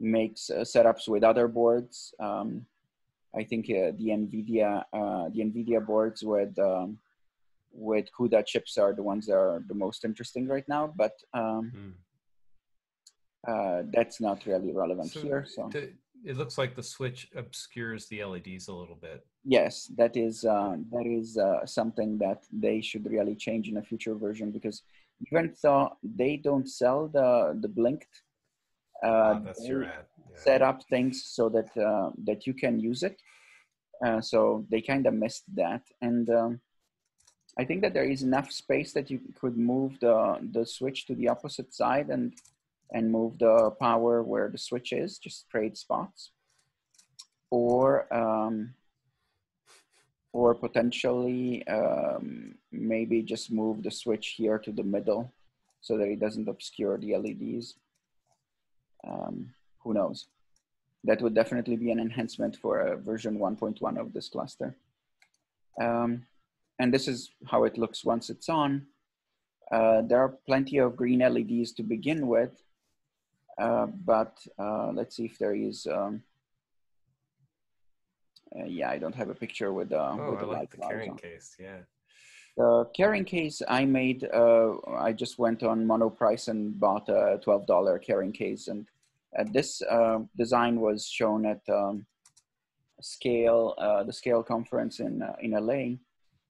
makes 0.00 0.50
uh, 0.50 0.60
setups 0.60 1.06
with 1.06 1.22
other 1.22 1.46
boards. 1.46 2.12
Um, 2.18 2.66
I 3.34 3.44
think 3.44 3.66
uh, 3.66 3.92
the 3.96 4.08
NVIDIA, 4.08 4.84
uh, 4.92 5.28
the 5.32 5.40
NVIDIA 5.40 5.84
boards 5.84 6.22
with 6.22 6.58
um, 6.58 6.98
with 7.72 8.06
CUDA 8.18 8.44
chips 8.46 8.76
are 8.78 8.92
the 8.92 9.02
ones 9.02 9.26
that 9.26 9.36
are 9.36 9.62
the 9.68 9.74
most 9.74 10.04
interesting 10.04 10.48
right 10.48 10.68
now, 10.68 10.92
but 10.96 11.12
um, 11.32 11.72
mm. 11.76 11.92
uh, 13.46 13.84
that's 13.92 14.20
not 14.20 14.44
really 14.46 14.72
relevant 14.72 15.12
so 15.12 15.20
here. 15.20 15.46
So 15.48 15.70
it 16.24 16.36
looks 16.36 16.58
like 16.58 16.74
the 16.74 16.82
switch 16.82 17.28
obscures 17.34 18.06
the 18.06 18.24
LEDs 18.24 18.68
a 18.68 18.74
little 18.74 18.98
bit. 19.00 19.24
Yes, 19.44 19.90
that 19.96 20.16
is 20.16 20.44
uh, 20.44 20.76
that 20.90 21.06
is 21.06 21.38
uh, 21.38 21.64
something 21.64 22.18
that 22.18 22.44
they 22.52 22.80
should 22.80 23.10
really 23.10 23.34
change 23.34 23.68
in 23.68 23.78
a 23.78 23.82
future 23.82 24.14
version 24.14 24.50
because 24.50 24.82
even 25.26 25.54
though 25.62 25.96
they 26.02 26.36
don't 26.36 26.68
sell 26.68 27.08
the 27.08 27.56
the 27.60 27.68
Blinkt, 27.68 28.20
oh, 29.02 29.40
that's 29.44 29.66
your 29.66 29.84
ad. 29.84 30.06
Yeah. 30.30 30.36
set 30.36 30.62
up 30.62 30.82
things 30.84 31.24
so 31.24 31.48
that 31.48 31.76
uh, 31.76 32.10
that 32.24 32.46
you 32.46 32.54
can 32.54 32.78
use 32.80 33.02
it. 33.02 33.20
Uh, 34.04 34.20
so 34.20 34.64
they 34.70 34.80
kind 34.80 35.06
of 35.06 35.14
missed 35.14 35.44
that 35.54 35.82
and. 36.00 36.28
Um, 36.30 36.60
I 37.58 37.64
think 37.64 37.82
that 37.82 37.94
there 37.94 38.04
is 38.04 38.22
enough 38.22 38.50
space 38.52 38.92
that 38.92 39.10
you 39.10 39.20
could 39.38 39.56
move 39.56 39.98
the, 40.00 40.38
the 40.52 40.64
switch 40.64 41.06
to 41.06 41.14
the 41.14 41.28
opposite 41.28 41.74
side 41.74 42.08
and, 42.08 42.32
and 42.92 43.10
move 43.10 43.38
the 43.38 43.72
power 43.80 44.22
where 44.22 44.48
the 44.48 44.58
switch 44.58 44.92
is, 44.92 45.18
just 45.18 45.48
trade 45.50 45.76
spots. 45.76 46.30
Or, 47.50 48.12
um, 48.14 48.74
or 50.32 50.54
potentially 50.54 51.66
um, 51.66 52.54
maybe 52.70 53.22
just 53.22 53.50
move 53.50 53.82
the 53.82 53.90
switch 53.90 54.34
here 54.36 54.58
to 54.58 54.70
the 54.70 54.84
middle 54.84 55.32
so 55.80 55.98
that 55.98 56.08
it 56.08 56.20
doesn't 56.20 56.48
obscure 56.48 56.98
the 56.98 57.16
LEDs. 57.16 57.74
Um, 59.06 59.54
who 59.80 59.94
knows? 59.94 60.26
That 61.04 61.22
would 61.22 61.34
definitely 61.34 61.76
be 61.76 61.90
an 61.90 62.00
enhancement 62.00 62.56
for 62.56 62.80
a 62.80 62.96
version 62.96 63.38
1.1 63.38 63.98
of 63.98 64.12
this 64.12 64.28
cluster. 64.28 64.76
Um, 65.80 66.26
and 66.78 66.92
this 66.92 67.08
is 67.08 67.30
how 67.46 67.64
it 67.64 67.78
looks 67.78 68.04
once 68.04 68.30
it's 68.30 68.48
on. 68.48 68.86
Uh, 69.70 70.02
there 70.02 70.18
are 70.18 70.36
plenty 70.46 70.78
of 70.78 70.96
green 70.96 71.20
LEDs 71.20 71.72
to 71.72 71.82
begin 71.82 72.26
with, 72.26 72.62
uh, 73.58 73.86
but 73.86 74.36
uh, 74.58 74.90
let's 74.92 75.16
see 75.16 75.26
if 75.26 75.38
there 75.38 75.54
is. 75.54 75.86
Um, 75.86 76.22
uh, 78.58 78.64
yeah, 78.64 78.90
I 78.90 78.98
don't 78.98 79.14
have 79.14 79.28
a 79.30 79.34
picture 79.34 79.72
with, 79.72 79.92
uh, 79.92 80.16
oh, 80.18 80.32
with 80.32 80.40
the 80.40 80.46
I 80.46 80.58
like 80.58 80.70
the 80.70 80.78
carrying 80.78 81.12
on. 81.12 81.18
case. 81.18 81.54
Yeah. 81.58 81.76
The 82.56 82.86
carrying 82.94 83.24
case 83.24 83.62
I 83.68 83.84
made. 83.84 84.28
Uh, 84.32 84.74
I 84.98 85.12
just 85.12 85.38
went 85.38 85.62
on 85.62 85.86
Monoprice 85.86 86.48
and 86.48 86.78
bought 86.78 87.08
a 87.08 87.38
twelve 87.42 87.66
dollar 87.66 87.98
carrying 87.98 88.32
case, 88.32 88.68
and 88.68 88.86
this 89.52 89.82
design 90.36 90.80
was 90.80 91.06
shown 91.06 91.46
at 91.46 91.60
um, 91.68 92.06
Scale, 93.00 93.74
the 94.06 94.12
Scale 94.12 94.42
conference 94.42 95.00
in 95.00 95.22
in 95.40 95.52
LA 95.52 95.96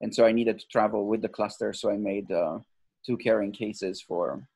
and 0.01 0.15
so 0.15 0.25
I 0.25 0.33
needed 0.33 0.59
to 0.59 0.69
travel 0.69 1.07
with 1.07 1.23
the 1.23 1.29
cluster. 1.29 1.73
So 1.73 1.91
I 1.91 1.97
made 1.97 2.31
uh, 2.33 2.59
two 3.05 3.17
carrying 3.17 3.53
cases 3.53 4.01
for 4.01 4.47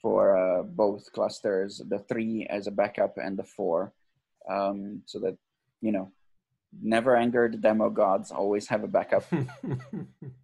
for 0.00 0.36
uh, 0.36 0.62
both 0.64 1.12
clusters, 1.12 1.80
the 1.88 2.00
three 2.00 2.46
as 2.50 2.66
a 2.66 2.72
backup 2.72 3.18
and 3.18 3.38
the 3.38 3.44
four, 3.44 3.92
um, 4.50 5.02
so 5.06 5.20
that 5.20 5.36
you 5.80 5.92
know, 5.92 6.10
never 6.82 7.16
anger 7.16 7.48
the 7.48 7.56
demo 7.56 7.88
gods. 7.88 8.30
Always 8.30 8.68
have 8.68 8.84
a 8.84 8.88
backup. 8.88 9.24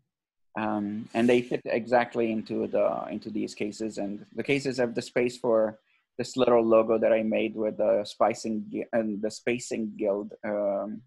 um, 0.58 1.08
and 1.14 1.28
they 1.28 1.40
fit 1.40 1.62
exactly 1.66 2.32
into 2.32 2.66
the 2.66 3.06
into 3.10 3.30
these 3.30 3.54
cases, 3.54 3.98
and 3.98 4.26
the 4.34 4.42
cases 4.42 4.78
have 4.78 4.94
the 4.94 5.02
space 5.02 5.36
for 5.38 5.78
this 6.16 6.36
little 6.36 6.64
logo 6.64 6.98
that 6.98 7.12
I 7.12 7.22
made 7.22 7.54
with 7.54 7.76
the 7.76 8.04
spicing 8.04 8.84
and 8.92 9.22
the 9.22 9.30
spacing 9.30 9.92
guild 9.96 10.32
um, 10.44 11.02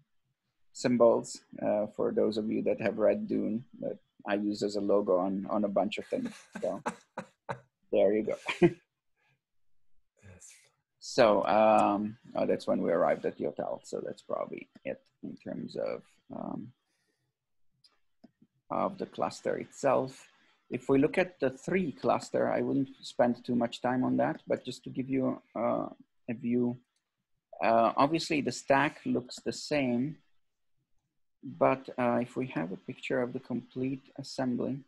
symbols 0.72 1.42
uh, 1.60 1.86
for 1.94 2.12
those 2.12 2.38
of 2.38 2.50
you 2.50 2.62
that 2.62 2.80
have 2.80 2.96
read 2.96 3.28
Dune 3.28 3.62
that 3.80 3.98
I 4.26 4.34
use 4.34 4.62
as 4.62 4.76
a 4.76 4.80
logo 4.80 5.18
on 5.18 5.46
on 5.50 5.64
a 5.64 5.68
bunch 5.68 5.98
of 5.98 6.06
things. 6.06 6.32
So 6.62 6.82
there 7.92 8.14
you 8.14 8.22
go. 8.32 8.36
so 10.98 11.44
um, 11.46 12.16
oh, 12.34 12.46
that's 12.46 12.66
when 12.66 12.80
we 12.80 12.90
arrived 12.90 13.26
at 13.26 13.36
the 13.36 13.44
hotel. 13.44 13.82
So 13.84 14.00
that's 14.02 14.22
probably 14.22 14.70
it 14.86 15.02
in 15.22 15.36
terms 15.36 15.76
of 15.76 16.02
um, 16.34 16.72
of 18.72 18.98
the 18.98 19.06
cluster 19.06 19.56
itself. 19.56 20.28
If 20.70 20.88
we 20.88 20.98
look 20.98 21.18
at 21.18 21.38
the 21.40 21.50
three 21.50 21.92
cluster, 21.92 22.50
I 22.50 22.62
wouldn't 22.62 22.90
spend 23.02 23.44
too 23.44 23.54
much 23.54 23.82
time 23.82 24.04
on 24.04 24.16
that, 24.16 24.40
but 24.46 24.64
just 24.64 24.82
to 24.84 24.90
give 24.90 25.08
you 25.08 25.40
uh, 25.54 25.86
a 26.30 26.34
view, 26.34 26.78
uh, 27.62 27.92
obviously 27.96 28.40
the 28.40 28.52
stack 28.52 29.00
looks 29.04 29.36
the 29.40 29.52
same 29.52 30.16
but 31.42 31.88
uh, 31.98 32.18
if 32.22 32.36
we 32.36 32.46
have 32.48 32.72
a 32.72 32.76
picture 32.76 33.20
of 33.20 33.32
the 33.32 33.40
complete 33.40 34.02
assembly, 34.18 34.78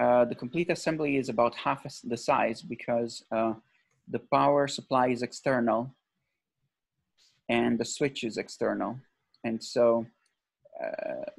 uh, 0.00 0.24
the 0.24 0.34
complete 0.34 0.70
assembly 0.70 1.18
is 1.18 1.28
about 1.28 1.54
half 1.54 1.84
the 2.04 2.16
size 2.16 2.62
because 2.62 3.24
uh, 3.30 3.52
the 4.08 4.18
power 4.18 4.66
supply 4.66 5.08
is 5.08 5.22
external 5.22 5.94
and 7.48 7.78
the 7.78 7.84
switch 7.84 8.24
is 8.24 8.38
external. 8.38 8.98
And 9.44 9.62
so 9.62 10.06
uh, 10.82 11.30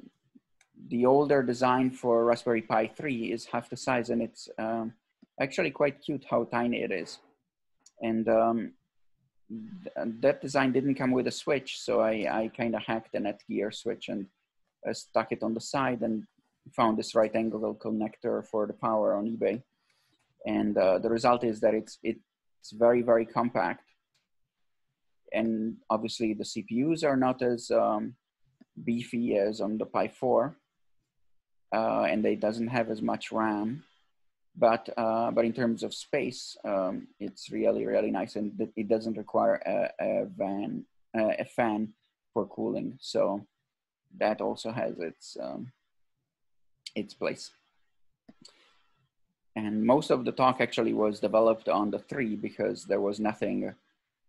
the 0.88 1.06
older 1.06 1.42
design 1.42 1.90
for 1.90 2.24
Raspberry 2.24 2.62
Pi 2.62 2.88
3 2.88 3.32
is 3.32 3.46
half 3.46 3.70
the 3.70 3.76
size 3.76 4.10
and 4.10 4.22
it's 4.22 4.48
um, 4.58 4.92
actually 5.40 5.70
quite 5.70 6.02
cute 6.02 6.24
how 6.28 6.44
tiny 6.44 6.82
it 6.82 6.92
is. 6.92 7.18
And 8.02 8.28
um, 8.28 8.72
that 9.96 10.42
design 10.42 10.72
didn't 10.72 10.96
come 10.96 11.10
with 11.10 11.26
a 11.26 11.30
switch, 11.30 11.80
so 11.80 12.00
I, 12.00 12.26
I 12.30 12.50
kind 12.56 12.74
of 12.74 12.82
hacked 12.82 13.14
a 13.14 13.18
Netgear 13.18 13.74
switch 13.74 14.08
and 14.08 14.26
uh, 14.88 14.92
stuck 14.92 15.32
it 15.32 15.42
on 15.42 15.54
the 15.54 15.60
side 15.60 16.02
and 16.02 16.24
found 16.76 16.98
this 16.98 17.14
right 17.14 17.34
angle 17.34 17.74
connector 17.74 18.46
for 18.46 18.66
the 18.66 18.72
power 18.74 19.14
on 19.14 19.26
eBay. 19.26 19.62
And 20.46 20.76
uh, 20.76 20.98
the 20.98 21.08
result 21.08 21.44
is 21.44 21.60
that 21.60 21.74
it's, 21.74 21.98
it's 22.02 22.20
very, 22.72 23.00
very 23.00 23.24
compact. 23.24 23.88
And 25.32 25.76
obviously 25.88 26.34
the 26.34 26.44
CPUs 26.44 27.04
are 27.04 27.16
not 27.16 27.42
as 27.42 27.70
um, 27.70 28.14
beefy 28.82 29.36
as 29.36 29.60
on 29.60 29.78
the 29.78 29.86
Pi 29.86 30.08
4. 30.08 30.56
Uh, 31.76 32.04
and 32.10 32.24
it 32.24 32.40
doesn't 32.46 32.68
have 32.68 32.88
as 32.94 33.00
much 33.02 33.24
RAM 33.32 33.68
but 34.56 34.88
uh, 34.96 35.30
but 35.30 35.44
in 35.44 35.52
terms 35.52 35.82
of 35.82 35.92
space, 35.92 36.56
um, 36.64 37.08
it's 37.18 37.50
really 37.50 37.86
really 37.86 38.10
nice, 38.10 38.36
and 38.36 38.52
it 38.76 38.88
doesn't 38.88 39.16
require 39.16 39.56
a, 39.66 39.90
a 40.00 40.26
van 40.26 40.84
a 41.14 41.44
fan 41.44 41.92
for 42.32 42.46
cooling. 42.46 42.98
So 43.00 43.46
that 44.18 44.40
also 44.40 44.70
has 44.70 44.98
its 44.98 45.36
um, 45.40 45.72
its 46.94 47.14
place. 47.14 47.50
And 49.56 49.84
most 49.84 50.10
of 50.10 50.24
the 50.24 50.32
talk 50.32 50.60
actually 50.60 50.94
was 50.94 51.20
developed 51.20 51.68
on 51.68 51.90
the 51.90 51.98
three 51.98 52.34
because 52.34 52.84
there 52.84 53.00
was 53.00 53.20
nothing 53.20 53.72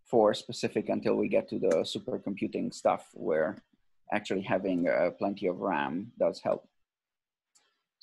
for 0.06 0.36
specific 0.36 0.90
until 0.90 1.16
we 1.16 1.28
get 1.28 1.50
to 1.50 1.58
the 1.58 1.84
supercomputing 1.84 2.72
stuff 2.72 3.10
where 3.14 3.58
actually 4.12 4.44
having 4.44 4.88
uh, 4.88 5.10
plenty 5.18 5.48
of 5.48 5.62
RAM 5.62 6.12
does 6.20 6.40
help. 6.42 6.68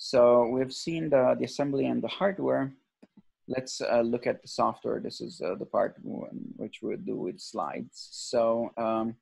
So 0.04 0.48
we've 0.48 0.72
seen 0.72 1.10
the, 1.10 1.36
the 1.38 1.44
assembly 1.44 1.86
and 1.86 2.02
the 2.02 2.08
hardware. 2.08 2.72
Let's 3.46 3.80
uh, 3.80 4.00
look 4.00 4.26
at 4.26 4.42
the 4.42 4.48
software. 4.48 4.98
This 4.98 5.20
is 5.20 5.40
uh, 5.40 5.54
the 5.54 5.64
part 5.64 5.94
which 6.02 6.80
we'll 6.82 6.96
do 6.96 7.14
with 7.14 7.40
slides. 7.40 8.08
So 8.10 8.72
um, 8.76 9.14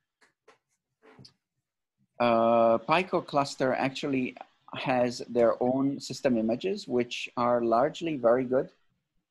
uh, 2.18 2.78
Pico 2.78 3.20
cluster 3.20 3.74
actually 3.74 4.34
has 4.72 5.18
their 5.28 5.62
own 5.62 6.00
system 6.00 6.38
images, 6.38 6.88
which 6.88 7.28
are 7.36 7.62
largely 7.62 8.16
very 8.16 8.44
good. 8.44 8.70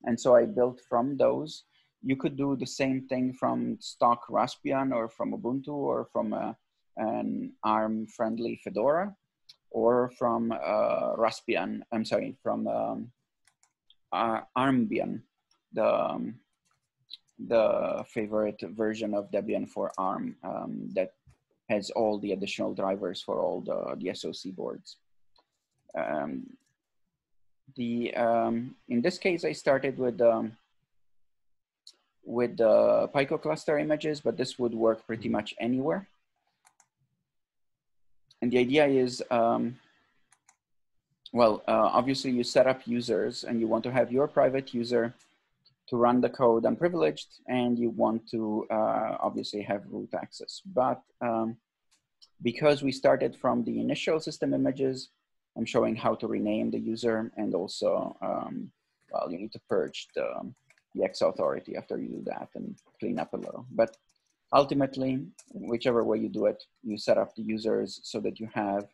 And 0.04 0.20
so 0.22 0.36
I 0.36 0.46
built 0.46 0.80
from 0.88 1.18
those. 1.18 1.64
You 2.04 2.16
could 2.16 2.38
do 2.38 2.58
the 2.58 2.68
same 2.68 3.08
thing 3.08 3.34
from 3.34 3.78
stock 3.80 4.28
Raspbian 4.28 4.94
or 4.94 5.10
from 5.10 5.34
Ubuntu 5.34 5.70
or 5.70 6.06
from 6.14 6.32
a, 6.32 6.56
an 6.98 7.54
ARM-friendly 7.64 8.62
Fedora 8.64 9.16
or 9.72 10.12
from 10.18 10.52
uh, 10.52 11.16
Raspbian, 11.16 11.82
I'm 11.92 12.06
sorry, 12.06 12.36
from 12.42 12.68
um, 12.68 13.12
Armbian, 14.14 15.22
the, 15.74 15.86
um, 15.86 16.36
the 17.48 18.04
favorite 18.08 18.62
version 18.76 19.14
of 19.14 19.32
Debian 19.32 19.68
for 19.70 19.92
ARM 19.98 20.36
um, 20.44 20.90
that 20.94 21.14
has 21.70 21.92
all 21.92 22.18
the 22.20 22.32
additional 22.32 22.74
drivers 22.74 23.22
for 23.22 23.40
all 23.40 23.62
the, 23.62 23.96
the 24.00 24.14
SOC 24.14 24.56
boards. 24.56 24.98
Um, 25.98 26.58
the 27.76 28.14
um, 28.16 28.76
in 28.88 29.02
this 29.02 29.18
case, 29.18 29.46
I 29.46 29.52
started 29.52 29.98
with 29.98 30.20
um, 30.22 30.58
with 32.24 32.58
the 32.58 33.10
Pico 33.16 33.38
cluster 33.38 33.78
images, 33.78 34.22
but 34.22 34.38
this 34.38 34.60
would 34.60 34.74
work 34.74 35.06
pretty 35.06 35.30
much 35.30 35.54
anywhere. 35.60 36.08
And 38.42 38.52
the 38.52 38.60
idea 38.60 38.86
is, 38.88 39.24
um, 39.32 39.78
well, 41.34 41.62
uh, 41.68 41.90
obviously 41.94 42.32
you 42.32 42.44
set 42.44 42.68
up 42.68 42.88
users 42.88 43.44
and 43.44 43.60
you 43.60 43.68
want 43.68 43.84
to 43.84 43.92
have 43.92 44.12
your 44.12 44.28
private 44.28 44.74
user 44.74 45.14
to 45.88 45.98
run 45.98 46.22
the 46.22 46.30
code 46.30 46.66
unprivileged 46.66 47.40
and 47.48 47.78
you 47.78 47.90
want 47.90 48.30
to 48.30 48.66
uh, 48.72 49.18
obviously 49.20 49.62
have 49.62 49.84
root 49.90 50.10
access. 50.14 50.62
But 50.66 51.02
um, 51.22 51.58
because 52.42 52.82
we 52.82 52.92
started 52.92 53.36
from 53.36 53.64
the 53.64 53.80
initial 53.80 54.20
system 54.20 54.54
images, 54.54 55.10
I'm 55.58 55.66
showing 55.66 55.96
how 55.96 56.16
to 56.16 56.28
rename 56.28 56.72
the 56.72 56.80
user 56.80 57.32
and 57.36 57.54
also, 57.54 58.16
um, 58.22 58.72
well, 59.12 59.32
you 59.32 59.40
need 59.40 59.52
to 59.54 59.62
purge 59.68 60.08
the, 60.16 60.28
the 60.96 61.04
X 61.04 61.22
authority 61.22 61.76
after 61.76 62.00
you 62.00 62.08
do 62.08 62.24
that 62.26 62.50
and 62.56 62.76
clean 63.00 63.20
up 63.20 63.34
a 63.34 63.38
little. 63.38 63.66
But 63.72 63.98
ultimately, 64.54 65.26
whichever 65.54 66.04
way 66.04 66.18
you 66.18 66.30
do 66.30 66.46
it, 66.46 66.64
you 66.84 66.98
set 66.98 67.18
up 67.18 67.36
the 67.36 67.44
users 67.44 68.00
so 68.04 68.20
that 68.20 68.40
you 68.40 68.50
have 68.54 68.88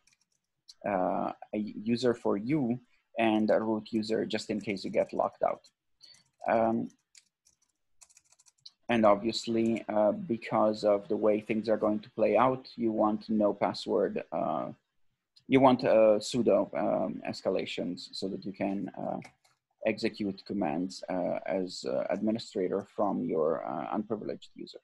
uh, 0.88 1.32
a 1.54 1.58
user 1.58 2.14
for 2.14 2.36
you 2.36 2.78
and 3.18 3.50
a 3.50 3.60
root 3.60 3.88
user 3.90 4.24
just 4.26 4.50
in 4.50 4.60
case 4.60 4.84
you 4.84 4.90
get 4.90 5.12
locked 5.12 5.42
out. 5.42 5.62
Um, 6.48 6.88
and 8.88 9.04
obviously, 9.04 9.84
uh, 9.88 10.12
because 10.12 10.84
of 10.84 11.08
the 11.08 11.16
way 11.16 11.40
things 11.40 11.68
are 11.68 11.76
going 11.76 12.00
to 12.00 12.10
play 12.10 12.36
out, 12.36 12.68
you 12.76 12.92
want 12.92 13.28
no 13.28 13.52
password 13.52 14.22
uh, 14.30 14.66
you 15.48 15.60
want 15.60 15.84
uh, 15.84 16.18
sudo 16.18 16.68
um, 16.76 17.22
escalations 17.28 18.08
so 18.12 18.28
that 18.28 18.44
you 18.44 18.52
can 18.52 18.90
uh, 18.98 19.18
execute 19.86 20.42
commands 20.44 21.04
uh, 21.08 21.38
as 21.46 21.84
uh, 21.88 22.04
administrator 22.10 22.86
from 22.96 23.24
your 23.24 23.62
unprivileged 23.92 24.50
user. 24.54 24.80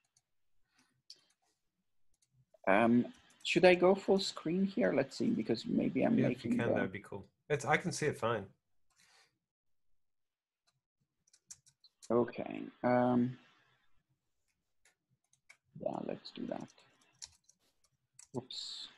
Um, 2.67 3.07
should 3.43 3.65
I 3.65 3.75
go 3.75 3.95
full 3.95 4.21
screen 4.21 4.65
here? 4.65 4.93
Let's 4.95 5.17
see, 5.17 5.31
because 5.31 5.67
maybe 5.67 6.03
I'm 6.03 6.19
yeah, 6.19 6.29
making. 6.29 6.53
If 6.53 6.59
you 6.59 6.63
can, 6.63 6.69
the... 6.69 6.75
that'd 6.75 6.93
be 6.93 7.01
cool. 7.01 7.25
It's 7.49 7.65
I 7.65 7.77
can 7.77 7.93
see 7.93 8.07
it 8.07 8.19
fine. 8.19 8.47
Okay. 12.11 12.63
Um, 12.85 13.37
yeah, 15.83 15.97
let's 16.07 16.31
do 16.31 16.47
that. 16.47 16.69
Oops. 18.37 18.89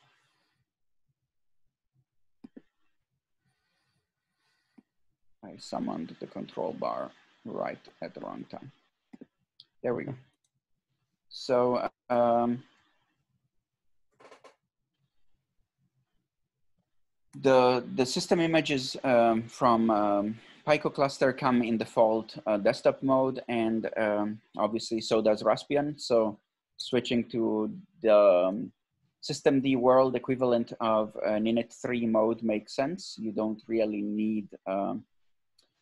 I 5.43 5.57
summoned 5.57 6.15
the 6.19 6.27
control 6.27 6.73
bar 6.73 7.11
right 7.45 7.79
at 8.01 8.13
the 8.13 8.21
wrong 8.21 8.45
time. 8.49 8.71
There 9.83 9.93
we 9.93 10.05
go. 10.05 10.15
So 11.29 11.89
um, 12.09 12.63
the 17.41 17.83
the 17.95 18.05
system 18.05 18.39
images 18.39 18.95
um, 19.03 19.43
from 19.43 19.89
um, 19.89 20.39
Pico 20.67 20.89
cluster 20.89 21.33
come 21.33 21.61
in 21.61 21.77
default 21.77 22.37
uh, 22.47 22.57
desktop 22.57 23.03
mode, 23.03 23.41
and 23.47 23.89
um, 23.97 24.39
obviously 24.57 25.01
so 25.01 25.21
does 25.21 25.43
Raspbian. 25.43 25.99
So 25.99 26.39
switching 26.77 27.23
to 27.29 27.71
the 28.01 28.17
um, 28.17 28.71
D 29.61 29.75
world 29.75 30.15
equivalent 30.15 30.73
of 30.79 31.15
an 31.25 31.45
init3 31.45 32.09
mode 32.09 32.43
makes 32.43 32.75
sense. 32.75 33.15
You 33.19 33.31
don't 33.31 33.61
really 33.67 34.01
need 34.01 34.47
um, 34.67 35.03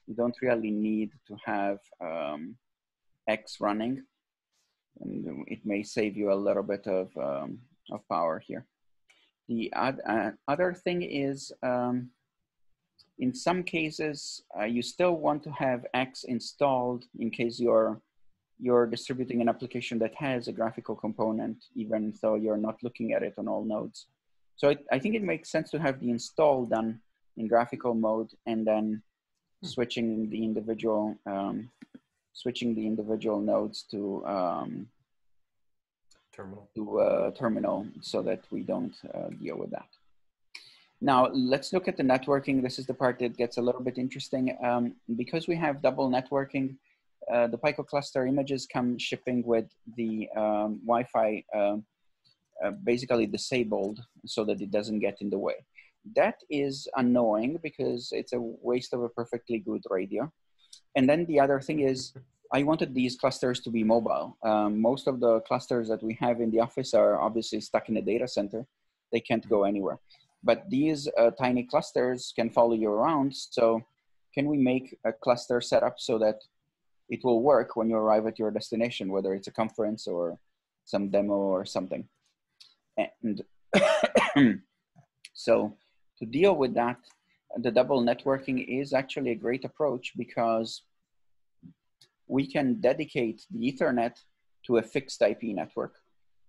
you 0.08 0.16
don't 0.16 0.36
really 0.42 0.72
need 0.72 1.12
to 1.28 1.38
have 1.46 1.80
um, 2.02 2.56
X 3.28 3.58
running. 3.60 4.04
And 5.00 5.46
it 5.48 5.66
may 5.66 5.82
save 5.82 6.16
you 6.16 6.32
a 6.32 6.36
little 6.36 6.62
bit 6.62 6.86
of, 6.88 7.10
of 7.18 8.08
power 8.10 8.44
here. 8.46 8.68
The 9.48 9.72
uh, 9.76 10.32
other 10.48 10.74
thing 10.74 11.02
is, 11.02 11.52
um, 11.62 12.10
in 13.20 13.34
some 13.34 13.64
cases, 13.64 14.44
uh, 14.58 14.66
you 14.66 14.82
still 14.82 15.16
want 15.16 15.44
to 15.44 15.52
have 15.52 15.86
X 15.94 16.24
installed 16.24 17.06
in 17.20 17.30
case 17.30 17.60
you're, 17.60 18.02
you're 18.60 18.88
distributing 18.88 19.42
an 19.42 19.50
application 19.50 20.00
that 20.00 20.16
has 20.16 20.48
a 20.48 20.52
graphical 20.52 20.96
component, 20.96 21.58
even 21.76 22.14
though 22.22 22.36
you're 22.36 22.58
not 22.58 22.82
looking 22.84 23.14
at 23.14 23.24
it 23.24 23.34
on 23.38 23.48
all 23.48 23.66
nodes. 23.66 24.08
So 24.56 24.70
it, 24.70 24.86
I 24.92 25.00
think 25.00 25.16
it 25.16 25.24
makes 25.24 25.52
sense 25.52 25.70
to 25.72 25.80
have 25.80 26.00
the 26.00 26.10
install 26.10 26.66
done 26.66 27.02
in 27.38 27.48
graphical 27.48 27.94
mode 27.94 28.30
and 28.46 28.66
then 28.66 29.02
switching 29.64 30.30
the 30.30 30.44
individual 30.44 31.16
um, 31.26 31.70
switching 32.34 32.76
the 32.76 32.86
individual 32.86 33.40
nodes 33.40 33.84
to 33.92 34.26
um, 34.26 34.88
terminal 36.36 36.70
to 36.76 37.00
uh, 37.00 37.32
terminal 37.32 37.88
so 38.02 38.22
that 38.22 38.42
we 38.52 38.62
don't 38.62 38.96
uh, 39.14 39.30
deal 39.42 39.58
with 39.58 39.72
that. 39.72 39.88
Now 41.02 41.28
let's 41.34 41.74
look 41.74 41.88
at 41.88 41.98
the 41.98 42.04
networking. 42.04 42.62
This 42.62 42.80
is 42.80 42.86
the 42.86 42.94
part 42.94 43.20
that 43.20 43.38
gets 43.38 43.58
a 43.58 43.62
little 43.62 43.82
bit 43.82 43.98
interesting 43.98 44.58
um, 44.64 44.96
because 45.16 45.48
we 45.48 45.56
have 45.56 45.82
double 45.82 46.10
networking. 46.10 46.78
Uh, 47.32 47.48
the 47.48 47.58
Pico 47.58 47.84
cluster 47.84 48.26
images 48.26 48.68
come 48.72 48.98
shipping 48.98 49.44
with 49.46 49.70
the 49.96 50.30
um, 50.36 50.82
Wi-Fi 50.86 51.44
um, 51.54 51.86
uh, 52.64 52.72
basically 52.84 53.26
disabled 53.26 54.00
so 54.26 54.44
that 54.46 54.62
it 54.62 54.72
doesn't 54.72 55.00
get 55.00 55.22
in 55.22 55.30
the 55.30 55.38
way 55.38 55.56
that 56.16 56.42
is 56.50 56.88
annoying 56.96 57.60
because 57.64 58.10
it's 58.12 58.34
a 58.34 58.40
waste 58.40 58.94
of 58.94 59.04
a 59.04 59.10
perfectly 59.10 59.60
good 59.60 59.84
radio. 59.90 60.32
And 60.96 61.10
then 61.10 61.26
the 61.26 61.40
other 61.40 61.60
thing 61.60 61.80
is, 61.80 62.14
I 62.54 62.62
wanted 62.62 62.94
these 62.94 63.16
clusters 63.16 63.60
to 63.62 63.72
be 63.72 63.84
mobile. 63.84 64.38
Um, 64.44 64.80
most 64.80 65.08
of 65.08 65.20
the 65.20 65.40
clusters 65.42 65.88
that 65.90 66.04
we 66.04 66.16
have 66.22 66.40
in 66.40 66.52
the 66.52 66.60
office 66.60 66.94
are 66.94 67.20
obviously 67.20 67.60
stuck 67.60 67.90
in 67.90 67.98
a 67.98 68.02
data 68.02 68.28
center. 68.28 68.68
They 69.12 69.20
can't 69.20 69.48
go 69.50 69.64
anywhere. 69.64 69.98
But 70.44 70.70
these 70.70 71.10
uh, 71.18 71.32
tiny 71.32 71.64
clusters 71.64 72.32
can 72.36 72.52
follow 72.52 72.74
you 72.74 72.92
around. 72.92 73.36
So 73.36 73.82
can 74.36 74.46
we 74.46 74.58
make 74.58 74.96
a 75.04 75.12
cluster 75.12 75.62
setup 75.62 76.00
so 76.00 76.20
that 76.20 76.42
it 77.10 77.24
will 77.24 77.42
work 77.42 77.76
when 77.76 77.90
you 77.90 77.96
arrive 77.96 78.28
at 78.28 78.38
your 78.38 78.52
destination, 78.52 79.12
whether 79.12 79.34
it's 79.34 79.48
a 79.48 79.52
conference 79.52 80.06
or 80.06 80.38
some 80.86 81.10
demo 81.10 81.34
or 81.34 81.66
something? 81.66 82.08
And 82.98 83.42
so 85.34 85.76
to 86.20 86.26
deal 86.26 86.56
with 86.56 86.76
that, 86.76 86.98
the 87.58 87.72
double 87.72 88.04
networking 88.04 88.82
is 88.82 88.94
actually 88.94 89.32
a 89.32 89.36
great 89.36 89.66
approach 89.66 90.14
because 90.16 90.84
we 92.28 92.48
can 92.48 92.80
dedicate 92.80 93.46
the 93.52 93.72
Ethernet 93.72 94.16
to 94.66 94.78
a 94.78 94.82
fixed 94.82 95.22
IP 95.22 95.44
network. 95.44 95.96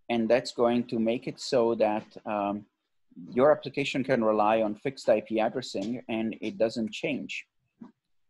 And 0.08 0.28
that's 0.28 0.52
going 0.52 0.84
to 0.88 0.98
make 0.98 1.26
it 1.26 1.40
so 1.40 1.74
that 1.76 2.06
um, 2.26 2.66
your 3.30 3.50
application 3.50 4.04
can 4.04 4.22
rely 4.22 4.62
on 4.62 4.74
fixed 4.74 5.08
IP 5.08 5.38
addressing 5.40 6.02
and 6.08 6.36
it 6.40 6.58
doesn't 6.58 6.92
change. 6.92 7.46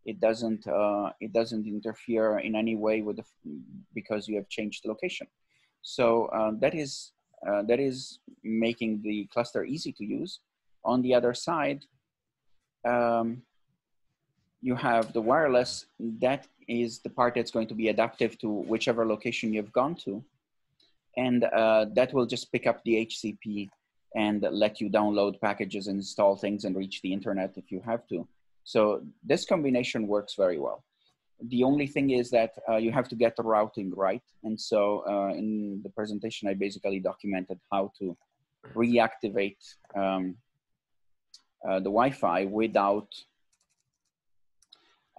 It 0.05 0.21
doesn't, 0.21 0.67
uh, 0.67 1.11
it 1.21 1.33
doesn't 1.33 1.67
interfere 1.67 2.39
in 2.39 2.55
any 2.55 2.77
way 2.77 3.01
with 3.01 3.17
the, 3.17 3.25
because 3.95 4.29
you 4.29 4.37
have 4.37 4.49
changed 4.49 4.85
the 4.85 4.89
location. 4.89 5.27
So 5.83 6.27
uh, 6.27 6.53
that 6.61 6.75
is 6.75 7.13
uh, 7.47 7.63
that 7.63 7.79
is 7.79 8.21
making 8.43 9.03
the 9.03 9.29
cluster 9.33 9.65
easy 9.65 9.93
to 9.93 10.05
use. 10.05 10.41
On 10.85 11.03
the 11.03 11.15
other 11.15 11.35
side, 11.35 11.85
um, 12.87 13.43
you 14.63 14.75
have 14.75 15.13
the 15.13 15.21
wireless. 15.21 15.87
That 16.21 16.47
is 16.69 17.01
the 17.01 17.11
part 17.11 17.35
that's 17.35 17.51
going 17.51 17.67
to 17.69 17.75
be 17.75 17.89
adaptive 17.89 18.39
to 18.39 18.49
whichever 18.49 19.07
location 19.07 19.53
you've 19.53 19.73
gone 19.73 19.95
to. 19.97 20.23
And 21.17 21.45
uh, 21.45 21.87
that 21.95 22.13
will 22.13 22.27
just 22.27 22.51
pick 22.51 22.67
up 22.67 22.83
the 22.85 23.07
DHCP 23.07 23.69
and 24.17 24.47
let 24.51 24.81
you 24.81 24.89
download 24.89 25.41
packages, 25.41 25.89
install 25.89 26.37
things, 26.37 26.65
and 26.65 26.77
reach 26.77 27.03
the 27.03 27.13
internet 27.13 27.55
if 27.57 27.71
you 27.71 27.81
have 27.85 28.07
to. 28.09 28.27
So 28.65 29.03
this 29.23 29.45
combination 29.45 30.07
works 30.07 30.35
very 30.35 30.59
well. 30.59 30.85
The 31.49 31.65
only 31.65 31.87
thing 31.87 32.11
is 32.11 32.31
that 32.31 32.53
uh, 32.69 32.77
you 32.77 32.93
have 32.93 33.09
to 33.09 33.17
get 33.17 33.37
the 33.37 33.43
routing 33.43 33.93
right. 33.95 34.23
And 34.45 34.59
so 34.59 35.05
uh, 35.07 35.35
in 35.35 35.81
the 35.83 35.91
presentation, 35.91 36.49
I 36.49 36.55
basically 36.55 37.01
documented 37.01 37.59
how 37.71 37.93
to 37.99 38.17
reactivate 38.75 39.59
um, 39.95 40.37
uh, 41.69 41.79
the 41.79 41.91
Wi-Fi 41.91 42.45
without 42.47 43.09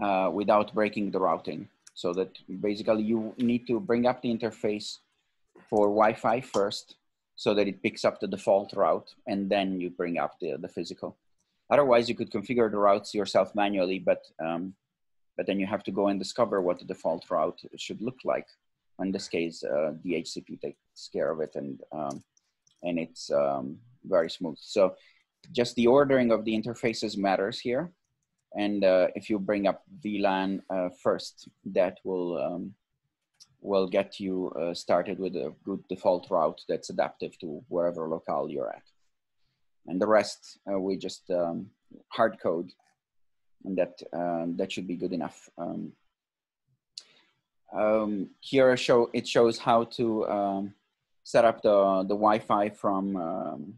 uh, 0.01 0.29
without 0.33 0.73
breaking 0.73 1.11
the 1.11 1.19
routing. 1.19 1.67
So 1.93 2.13
that 2.13 2.37
basically 2.61 3.03
you 3.03 3.33
need 3.37 3.67
to 3.67 3.79
bring 3.79 4.05
up 4.05 4.21
the 4.21 4.29
interface 4.35 4.97
for 5.69 5.87
Wi-Fi 5.87 6.41
first, 6.41 6.95
so 7.35 7.53
that 7.53 7.67
it 7.67 7.81
picks 7.81 8.05
up 8.05 8.19
the 8.19 8.27
default 8.27 8.73
route, 8.73 9.13
and 9.27 9.49
then 9.49 9.79
you 9.79 9.89
bring 9.89 10.17
up 10.17 10.39
the 10.39 10.57
the 10.57 10.67
physical. 10.67 11.17
Otherwise, 11.69 12.07
you 12.07 12.15
could 12.15 12.31
configure 12.31 12.69
the 12.69 12.77
routes 12.77 13.13
yourself 13.13 13.55
manually, 13.55 13.99
but 13.99 14.23
um, 14.45 14.73
but 15.37 15.45
then 15.47 15.59
you 15.59 15.67
have 15.67 15.83
to 15.83 15.91
go 15.91 16.07
and 16.07 16.19
discover 16.19 16.61
what 16.61 16.79
the 16.79 16.85
default 16.85 17.29
route 17.29 17.61
should 17.77 18.01
look 18.01 18.19
like. 18.23 18.47
In 18.99 19.11
this 19.11 19.27
case, 19.27 19.63
uh, 19.63 19.93
DHCP 20.05 20.61
takes 20.61 21.09
care 21.11 21.31
of 21.31 21.41
it, 21.41 21.55
and 21.55 21.81
um, 21.91 22.23
and 22.83 22.99
it's 22.99 23.31
um, 23.31 23.77
very 24.05 24.29
smooth. 24.29 24.57
So 24.59 24.95
just 25.51 25.75
the 25.75 25.87
ordering 25.87 26.31
of 26.31 26.45
the 26.45 26.53
interfaces 26.59 27.17
matters 27.17 27.59
here. 27.59 27.91
And 28.55 28.83
uh, 28.83 29.07
if 29.15 29.29
you 29.29 29.37
bring 29.37 29.67
up 29.67 29.83
WLAN 30.03 30.61
uh, 30.69 30.89
first, 31.03 31.49
that 31.65 31.99
will 32.03 32.41
um, 32.41 32.73
will 33.61 33.87
get 33.87 34.19
you 34.19 34.51
uh, 34.51 34.73
started 34.73 35.19
with 35.19 35.35
a 35.35 35.53
good 35.65 35.83
default 35.89 36.29
route 36.29 36.61
that's 36.69 36.89
adaptive 36.89 37.37
to 37.39 37.63
wherever 37.67 38.07
locale 38.07 38.49
you're 38.49 38.69
at. 38.69 38.83
And 39.87 40.01
the 40.01 40.07
rest 40.07 40.59
uh, 40.71 40.79
we 40.79 40.95
just 40.95 41.29
um, 41.31 41.69
hard 42.09 42.39
code 42.41 42.71
and 43.65 43.77
that 43.77 44.01
um, 44.13 44.55
that 44.57 44.71
should 44.71 44.87
be 44.87 44.95
good 44.95 45.13
enough. 45.13 45.49
Um, 45.57 45.91
um 47.75 48.29
here 48.39 48.77
show 48.77 49.09
it 49.11 49.27
shows 49.27 49.57
how 49.57 49.83
to 49.83 50.27
um, 50.29 50.73
set 51.23 51.43
up 51.43 51.61
the 51.61 52.05
the 52.07 52.15
Wi-Fi 52.15 52.69
from 52.69 53.17
um, 53.17 53.73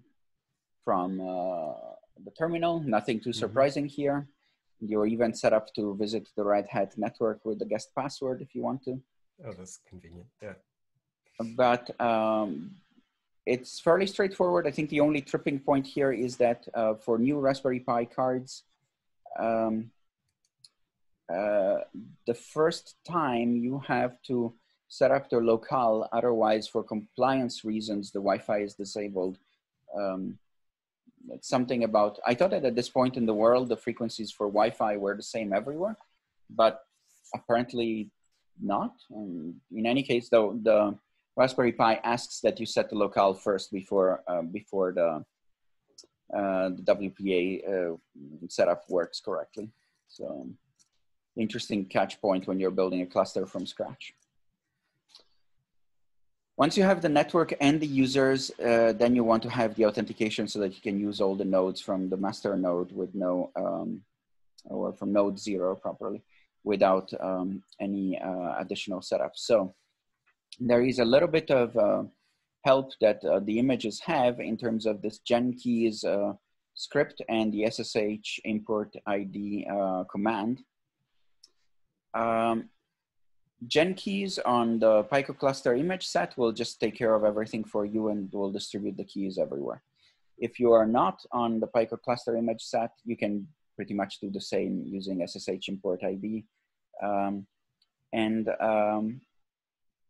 from 0.85 1.19
uh, 1.19 1.73
the 2.23 2.31
terminal. 2.37 2.79
Nothing 2.81 3.19
too 3.19 3.31
Mhm. 3.31 3.35
surprising 3.35 3.87
here 3.87 4.27
you're 4.79 5.05
even 5.07 5.33
set 5.33 5.53
up 5.53 5.73
to 5.75 5.95
visit 5.95 6.27
the 6.35 6.43
Red 6.43 6.67
Hat 6.69 6.93
network 6.97 7.43
with 7.45 7.59
the 7.59 7.65
guest 7.65 7.89
password 7.95 8.41
if 8.41 8.53
you 8.55 8.61
want 8.63 8.83
to 8.83 9.01
Oh, 9.45 9.53
that's 9.57 9.79
convenient. 9.87 10.25
Yeah. 10.41 10.53
but 11.55 11.99
um, 12.01 12.71
it's 13.45 13.79
fairly 13.79 14.07
straightforward. 14.07 14.65
I 14.67 14.71
think 14.71 14.89
the 14.89 14.99
only 14.99 15.21
tripping 15.21 15.59
point 15.59 15.85
here 15.85 16.11
is 16.11 16.37
that 16.37 16.67
uh, 16.73 16.95
for 16.95 17.17
new 17.19 17.39
Raspberry 17.39 17.79
Pi 17.79 18.05
cards, 18.05 18.63
um, 19.37 19.91
uh, 21.31 21.79
the 22.25 22.33
first 22.33 22.95
time 23.07 23.55
you 23.57 23.79
have 23.87 24.21
to 24.23 24.53
set 24.87 25.11
up 25.11 25.29
the 25.29 25.37
locale, 25.37 26.07
otherwise 26.11 26.67
for 26.67 26.81
compliance 26.83 27.63
reasons, 27.63 28.11
the 28.11 28.19
Wi-Fi 28.19 28.59
is 28.59 28.73
disabled. 28.73 29.37
Um, 29.95 30.39
something 31.41 31.83
about, 31.83 32.19
I 32.25 32.33
thought 32.33 32.51
that 32.51 32.65
at 32.65 32.75
this 32.75 32.89
point 32.89 33.17
in 33.17 33.25
the 33.25 33.33
world, 33.33 33.69
the 33.69 33.77
frequencies 33.77 34.31
for 34.31 34.47
Wi-Fi 34.47 34.97
were 34.97 35.15
the 35.15 35.23
same 35.23 35.53
everywhere, 35.53 35.97
but 36.49 36.83
apparently 37.35 38.09
not. 38.61 38.93
Um, 39.15 39.55
in 39.75 39.85
any 39.85 40.03
case, 40.03 40.29
though, 40.29 40.59
the 40.61 40.97
Raspberry 41.35 41.71
Pi 41.71 41.95
asks 42.03 42.39
that 42.41 42.59
you 42.59 42.65
set 42.65 42.89
the 42.89 42.97
locale 42.97 43.33
first 43.33 43.71
before 43.71 44.23
uh, 44.27 44.41
before 44.41 44.91
the 44.91 45.23
uh, 46.35 46.69
the 46.69 46.83
WPA 46.85 47.93
uh, 47.93 47.95
setup 48.49 48.83
works 48.89 49.21
correctly. 49.21 49.69
So, 50.07 50.49
interesting 51.37 51.85
catch 51.85 52.19
point 52.19 52.47
when 52.47 52.59
you're 52.59 52.71
building 52.71 53.01
a 53.01 53.05
cluster 53.05 53.45
from 53.45 53.65
scratch. 53.65 54.13
Once 56.57 56.75
you 56.75 56.81
have 56.81 57.01
the 57.03 57.09
network 57.09 57.53
and 57.61 57.79
the 57.79 57.85
users, 57.85 58.49
uh, 58.65 58.91
then 58.93 59.15
you 59.15 59.23
want 59.23 59.43
to 59.43 59.49
have 59.49 59.75
the 59.75 59.85
authentication 59.85 60.47
so 60.47 60.59
that 60.59 60.73
you 60.73 60.81
can 60.81 60.99
use 60.99 61.21
all 61.21 61.35
the 61.35 61.45
nodes 61.45 61.79
from 61.79 62.09
the 62.09 62.17
master 62.17 62.57
node 62.57 62.91
with 62.91 63.13
no, 63.13 63.51
um, 63.55 64.01
or 64.65 64.91
from 64.91 65.13
node 65.13 65.37
zero 65.37 65.75
properly 65.75 66.23
without 66.63 67.13
um, 67.19 67.61
any 67.79 68.19
uh, 68.19 68.55
additional 68.57 69.03
setup. 69.03 69.33
So 69.35 69.75
there 70.59 70.81
is 70.81 70.97
a 70.97 71.05
little 71.05 71.27
bit 71.27 71.51
of 71.51 71.77
uh, 71.77 72.03
help 72.65 72.91
that 73.01 73.23
uh, 73.23 73.39
the 73.39 73.59
images 73.59 73.99
have 73.99 74.39
in 74.39 74.57
terms 74.57 74.87
of 74.87 75.03
this 75.03 75.19
gen 75.19 75.53
keys 75.53 76.03
uh, 76.03 76.33
script 76.73 77.21
and 77.29 77.53
the 77.53 77.69
SSH 77.69 78.39
import 78.45 78.95
ID 79.05 79.67
uh, 79.71 80.05
command. 80.11 80.61
Um, 82.15 82.69
gen 83.65 83.95
keys 83.95 84.37
on 84.39 84.79
the 84.79 85.03
Pico 85.03 85.33
cluster 85.33 85.73
image 85.73 86.05
set 86.05 86.37
will 86.37 86.51
just 86.51 86.79
take 86.79 86.95
care 86.95 87.15
of 87.15 87.23
everything 87.23 87.63
for 87.63 87.85
you 87.85 88.09
and 88.09 88.31
will 88.31 88.51
distribute 88.51 88.97
the 88.97 89.03
keys 89.03 89.37
everywhere. 89.37 89.81
If 90.37 90.59
you 90.59 90.71
are 90.73 90.85
not 90.85 91.25
on 91.31 91.59
the 91.59 91.67
Pico 91.67 91.97
cluster 91.97 92.37
image 92.37 92.61
set, 92.61 92.91
you 93.03 93.17
can 93.17 93.47
pretty 93.75 93.95
much 93.95 94.19
do 94.19 94.29
the 94.29 94.41
same 94.41 94.83
using 94.85 95.25
SSH 95.25 95.69
import 95.69 96.03
ID. 96.03 96.43
Um, 97.01 97.47
and 98.13 98.49
um, 98.59 99.21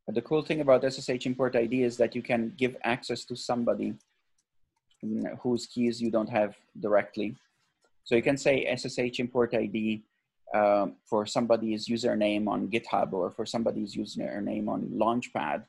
the 0.08 0.22
cool 0.22 0.42
thing 0.42 0.62
about 0.62 0.84
SSH 0.92 1.26
import 1.26 1.56
ID 1.56 1.84
is 1.84 1.98
that 1.98 2.16
you 2.16 2.22
can 2.22 2.54
give 2.58 2.76
access 2.84 3.24
to 3.26 3.36
somebody 3.36 3.94
whose 5.42 5.68
keys 5.68 6.02
you 6.02 6.12
don't 6.12 6.30
have 6.30 6.56
directly. 6.80 7.36
So 8.04 8.16
you 8.16 8.24
can 8.24 8.38
say 8.38 8.74
SSH 8.76 9.20
import 9.20 9.54
ID 9.54 10.02
uh, 10.54 10.88
for 11.06 11.26
somebody's 11.26 11.88
username 11.88 12.48
on 12.48 12.70
GitHub 12.70 13.14
or 13.14 13.32
for 13.32 13.46
somebody's 13.46 13.96
username 13.96 14.68
on 14.70 14.90
Launchpad, 14.94 15.64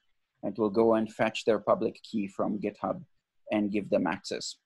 it 0.45 0.59
will 0.59 0.71
go 0.71 0.95
and 0.95 1.13
fetch 1.13 1.45
their 1.45 1.59
public 1.59 2.01
key 2.03 2.29
from 2.29 2.59
GitHub 2.59 3.03
and 3.51 3.73
give 3.73 3.91
them 3.91 4.07
access. 4.07 4.57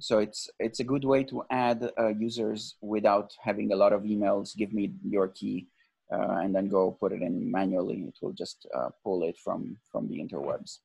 So 0.00 0.18
it's 0.18 0.50
it's 0.58 0.80
a 0.80 0.84
good 0.84 1.04
way 1.04 1.22
to 1.24 1.44
add 1.50 1.88
uh, 1.98 2.08
users 2.08 2.76
without 2.80 3.32
having 3.40 3.72
a 3.72 3.76
lot 3.76 3.92
of 3.92 4.02
emails. 4.02 4.56
Give 4.56 4.72
me 4.72 4.92
your 5.08 5.28
key, 5.28 5.68
uh, 6.12 6.38
and 6.42 6.52
then 6.54 6.68
go 6.68 6.90
put 6.90 7.12
it 7.12 7.22
in 7.22 7.48
manually. 7.48 8.00
It 8.08 8.18
will 8.20 8.32
just 8.32 8.66
uh, 8.74 8.88
pull 9.04 9.22
it 9.22 9.38
from 9.38 9.76
from 9.92 10.08
the 10.08 10.18
interwebs. 10.18 10.78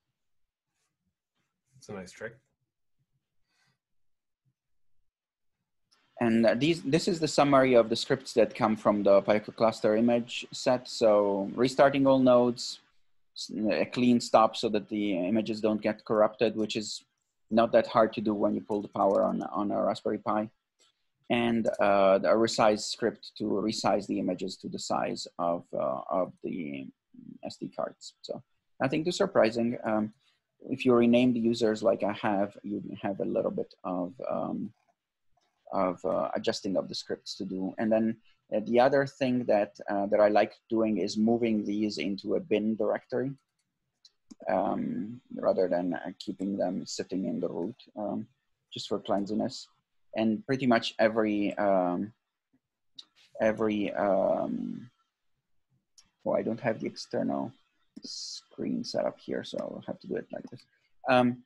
It's 1.77 1.89
a 1.89 1.93
nice 1.93 2.11
trick. 2.11 2.33
And 6.21 6.45
uh, 6.45 6.55
these, 6.55 6.81
this 6.81 7.07
is 7.07 7.19
the 7.19 7.27
summary 7.27 7.75
of 7.75 7.89
the 7.89 7.95
scripts 7.95 8.33
that 8.33 8.53
come 8.53 8.75
from 8.75 9.03
the 9.03 9.21
Pico 9.21 9.51
cluster 9.51 9.95
image 9.95 10.45
set. 10.51 10.87
So 10.87 11.49
restarting 11.55 12.05
all 12.05 12.19
nodes, 12.19 12.79
a 13.71 13.85
clean 13.85 14.19
stop 14.19 14.57
so 14.57 14.67
that 14.69 14.89
the 14.89 15.17
images 15.17 15.61
don't 15.61 15.81
get 15.81 16.03
corrupted, 16.03 16.57
which 16.57 16.75
is 16.75 17.03
not 17.49 17.71
that 17.71 17.87
hard 17.87 18.11
to 18.13 18.21
do 18.21 18.33
when 18.33 18.53
you 18.53 18.61
pull 18.61 18.81
the 18.81 18.89
power 18.89 19.23
on, 19.23 19.41
on 19.43 19.71
a 19.71 19.81
Raspberry 19.81 20.17
Pi. 20.17 20.49
And 21.29 21.67
uh, 21.79 22.19
a 22.23 22.35
resize 22.35 22.81
script 22.81 23.31
to 23.37 23.43
resize 23.43 24.07
the 24.07 24.19
images 24.19 24.57
to 24.57 24.67
the 24.67 24.79
size 24.79 25.27
of, 25.37 25.63
uh, 25.73 26.01
of 26.09 26.33
the 26.43 26.87
SD 27.45 27.75
cards. 27.75 28.13
So 28.23 28.41
nothing 28.81 29.05
too 29.05 29.11
surprising. 29.11 29.77
Um, 29.83 30.11
if 30.69 30.85
you 30.85 30.93
rename 30.93 31.33
the 31.33 31.39
users 31.39 31.83
like 31.83 32.03
I 32.03 32.13
have, 32.13 32.57
you 32.63 32.83
have 33.01 33.19
a 33.19 33.25
little 33.25 33.51
bit 33.51 33.73
of 33.83 34.13
um, 34.29 34.73
of 35.71 36.03
uh, 36.05 36.29
adjusting 36.35 36.77
of 36.77 36.87
the 36.87 36.95
scripts 36.95 37.35
to 37.35 37.45
do. 37.45 37.73
And 37.77 37.91
then 37.91 38.17
uh, 38.55 38.61
the 38.65 38.79
other 38.79 39.05
thing 39.05 39.45
that, 39.45 39.79
uh, 39.89 40.07
that 40.07 40.19
I 40.19 40.29
like 40.29 40.53
doing 40.69 40.97
is 40.97 41.17
moving 41.17 41.65
these 41.65 41.97
into 41.97 42.35
a 42.35 42.39
bin 42.39 42.75
directory 42.75 43.31
um, 44.49 45.21
rather 45.35 45.67
than 45.67 45.93
uh, 45.93 46.11
keeping 46.19 46.57
them 46.57 46.85
sitting 46.85 47.25
in 47.25 47.39
the 47.39 47.49
root 47.49 47.75
um, 47.97 48.27
just 48.73 48.87
for 48.87 48.99
cleanliness. 48.99 49.67
And 50.15 50.45
pretty 50.45 50.65
much 50.65 50.95
every, 50.97 51.55
um, 51.57 52.13
every, 53.39 53.93
um, 53.93 54.89
well, 56.23 56.37
I 56.37 56.41
don't 56.41 56.59
have 56.59 56.79
the 56.79 56.87
external 56.87 57.51
screen 58.03 58.83
set 58.83 59.05
up 59.05 59.19
here, 59.19 59.43
so 59.43 59.57
I'll 59.59 59.83
have 59.85 59.99
to 59.99 60.07
do 60.07 60.15
it 60.15 60.27
like 60.31 60.43
this. 60.49 60.65
Um, 61.09 61.43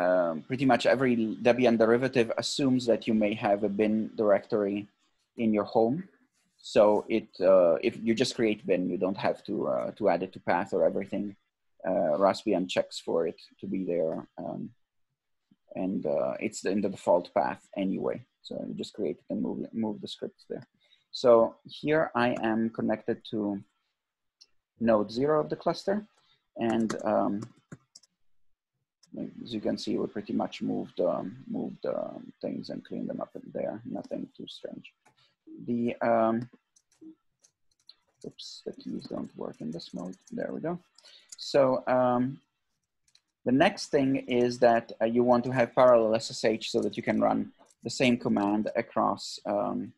um, 0.00 0.34
pretty 0.48 0.66
much 0.72 0.84
every 0.94 1.14
Debian 1.46 1.76
derivative 1.78 2.28
assumes 2.42 2.82
that 2.90 3.02
you 3.06 3.14
may 3.14 3.32
have 3.46 3.64
a 3.64 3.68
bin 3.80 3.94
directory 4.20 4.78
in 5.36 5.54
your 5.56 5.64
home. 5.76 5.96
So 6.74 6.82
it, 7.08 7.28
uh, 7.40 7.74
if 7.88 7.94
you 8.06 8.12
just 8.14 8.34
create 8.38 8.66
bin, 8.66 8.90
you 8.92 8.98
don't 9.04 9.20
have 9.28 9.38
to, 9.48 9.54
uh, 9.68 9.90
to 9.98 10.02
add 10.12 10.22
it 10.22 10.32
to 10.34 10.40
path 10.40 10.70
or 10.74 10.84
everything. 10.90 11.36
uh, 11.86 12.16
Raspbian 12.18 12.68
checks 12.68 12.98
for 12.98 13.26
it 13.26 13.40
to 13.60 13.66
be 13.66 13.84
there. 13.84 14.26
Um, 14.38 14.70
and 15.74 16.06
uh, 16.06 16.34
it's 16.40 16.64
in 16.64 16.80
the 16.80 16.88
default 16.88 17.32
path 17.34 17.68
anyway. 17.76 18.24
So 18.42 18.64
you 18.66 18.74
just 18.74 18.94
create 18.94 19.18
it 19.18 19.24
and 19.30 19.42
move, 19.42 19.66
move 19.72 20.00
the 20.00 20.08
scripts 20.08 20.44
there. 20.48 20.66
So 21.12 21.54
here 21.64 22.10
I 22.14 22.36
am 22.42 22.70
connected 22.70 23.22
to 23.30 23.62
node 24.80 25.10
zero 25.10 25.40
of 25.40 25.48
the 25.48 25.56
cluster. 25.56 26.06
And 26.56 26.94
um, 27.04 27.42
as 29.18 29.54
you 29.54 29.60
can 29.60 29.78
see, 29.78 29.96
we 29.96 30.06
pretty 30.06 30.32
much 30.32 30.62
moved, 30.62 31.00
um, 31.00 31.36
moved 31.48 31.84
um, 31.86 32.32
things 32.40 32.70
and 32.70 32.84
cleaned 32.84 33.08
them 33.08 33.20
up 33.20 33.30
in 33.34 33.42
there. 33.52 33.80
Nothing 33.84 34.28
too 34.36 34.46
strange. 34.46 34.92
The, 35.66 35.96
um, 36.02 36.48
oops, 38.26 38.62
the 38.66 38.72
keys 38.72 39.04
don't 39.04 39.34
work 39.36 39.56
in 39.60 39.70
this 39.70 39.94
mode. 39.94 40.16
There 40.30 40.50
we 40.52 40.60
go. 40.60 40.78
So 41.36 41.82
um, 41.86 42.40
the 43.44 43.52
next 43.52 43.86
thing 43.86 44.16
is 44.28 44.58
that 44.58 44.92
uh, 45.00 45.06
you 45.06 45.22
want 45.22 45.44
to 45.44 45.50
have 45.50 45.74
parallel 45.74 46.18
SSH 46.18 46.68
so 46.68 46.80
that 46.80 46.96
you 46.96 47.02
can 47.02 47.20
run 47.20 47.52
the 47.82 47.90
same 47.90 48.16
command 48.16 48.68
across 48.74 49.38
um, 49.46 49.92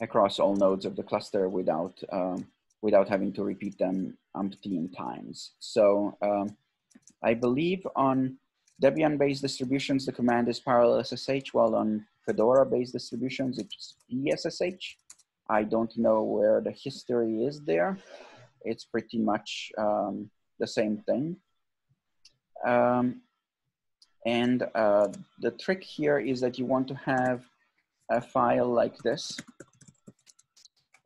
across 0.00 0.38
all 0.38 0.54
nodes 0.54 0.84
of 0.84 0.94
the 0.94 1.02
cluster 1.02 1.48
without 1.48 2.00
without 2.82 3.08
having 3.08 3.32
to 3.32 3.42
repeat 3.42 3.76
them 3.78 4.16
umpteen 4.36 4.96
times. 4.96 5.50
So 5.58 6.16
I 7.22 7.34
believe 7.34 7.86
on 7.96 8.38
Debian-based 8.82 9.42
distributions, 9.42 10.06
the 10.06 10.12
command 10.12 10.48
is 10.48 10.60
parallel 10.60 11.02
SSH, 11.02 11.52
while 11.52 11.74
on 11.74 12.06
Fedora-based 12.24 12.92
distributions, 12.92 13.58
it's 13.58 13.96
PSSH. 14.10 14.96
I 15.50 15.64
don't 15.64 15.96
know 15.96 16.22
where 16.22 16.60
the 16.60 16.70
history 16.70 17.44
is 17.44 17.60
there. 17.62 17.98
It's 18.62 18.84
pretty 18.84 19.18
much 19.18 19.72
um, 19.78 20.30
the 20.58 20.66
same 20.66 20.98
thing. 20.98 21.36
Um, 22.66 23.22
and 24.26 24.64
uh, 24.74 25.08
the 25.40 25.52
trick 25.52 25.82
here 25.82 26.18
is 26.18 26.40
that 26.40 26.58
you 26.58 26.66
want 26.66 26.88
to 26.88 26.94
have 26.94 27.44
a 28.10 28.20
file 28.20 28.68
like 28.68 28.96
this 28.98 29.38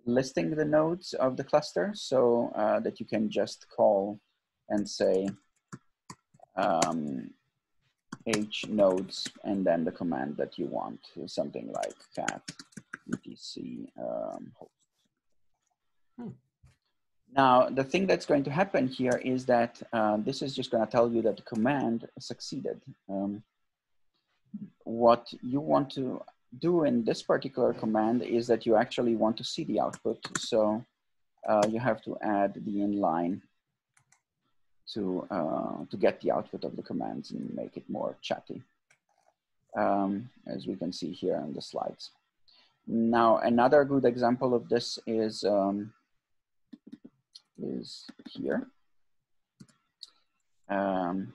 listing 0.07 0.51
the 0.51 0.64
nodes 0.64 1.12
of 1.14 1.37
the 1.37 1.45
cluster 1.45 1.92
so 1.95 2.51
uh, 2.57 2.81
that 2.81 2.99
you 2.99 3.07
can 3.07 3.31
just 3.31 3.66
call 3.75 4.18
and 4.68 4.88
say 4.88 5.29
um, 6.57 7.31
h 8.27 8.67
nodes 8.69 9.29
and 9.45 9.67
then 9.67 9.85
the 9.85 9.91
command 9.91 10.37
that 10.37 10.59
you 10.59 10.67
want 10.67 11.01
something 11.27 11.73
like 11.73 11.95
cat 12.15 12.43
etc 13.12 13.88
um, 13.99 14.53
host. 14.55 14.71
Hmm. 16.19 16.29
Now, 17.35 17.69
the 17.71 17.85
thing 17.85 18.07
that's 18.07 18.27
going 18.27 18.45
to 18.45 18.51
happen 18.51 18.87
here 18.87 19.21
is 19.25 19.47
that 19.47 19.83
uh, 19.93 20.19
this 20.19 20.43
is 20.43 20.55
just 20.55 20.71
going 20.71 20.85
to 20.85 20.91
tell 20.91 21.11
you 21.11 21.23
that 21.23 21.37
the 21.37 21.43
command 21.43 22.07
succeeded. 22.19 22.81
Um, 23.09 23.43
what 24.85 25.33
you 25.43 25.61
want 25.61 25.91
to 25.93 26.21
do 26.59 26.85
in 26.85 27.05
this 27.05 27.23
particular 27.23 27.73
command 27.73 28.23
is 28.23 28.47
that 28.49 28.67
you 28.67 28.77
actually 28.77 29.17
want 29.17 29.38
to 29.38 29.45
see 29.45 29.65
the 29.65 29.81
output. 29.81 30.19
So 30.38 30.85
uh, 31.49 31.62
you 31.69 31.81
have 31.81 32.03
to 32.03 32.19
add 32.21 32.55
the 32.55 32.77
inline 32.87 33.41
to, 34.94 35.26
uh, 35.31 35.85
to 35.90 35.96
get 35.96 36.20
the 36.20 36.31
output 36.31 36.64
of 36.64 36.76
the 36.76 36.83
commands 36.83 37.31
and 37.31 37.55
make 37.55 37.76
it 37.76 37.85
more 37.88 38.16
chatty, 38.20 38.62
um, 39.76 40.28
as 40.46 40.66
we 40.66 40.76
can 40.76 40.92
see 40.92 41.12
here 41.12 41.37
in 41.37 41.52
the 41.52 41.62
slides. 41.62 42.11
Now, 42.87 43.38
another 43.38 43.85
good 43.85 44.05
example 44.05 44.55
of 44.55 44.68
this 44.68 44.98
is, 45.07 45.44
um, 45.44 45.92
is 47.62 48.07
here. 48.28 48.66
Um, 50.68 51.33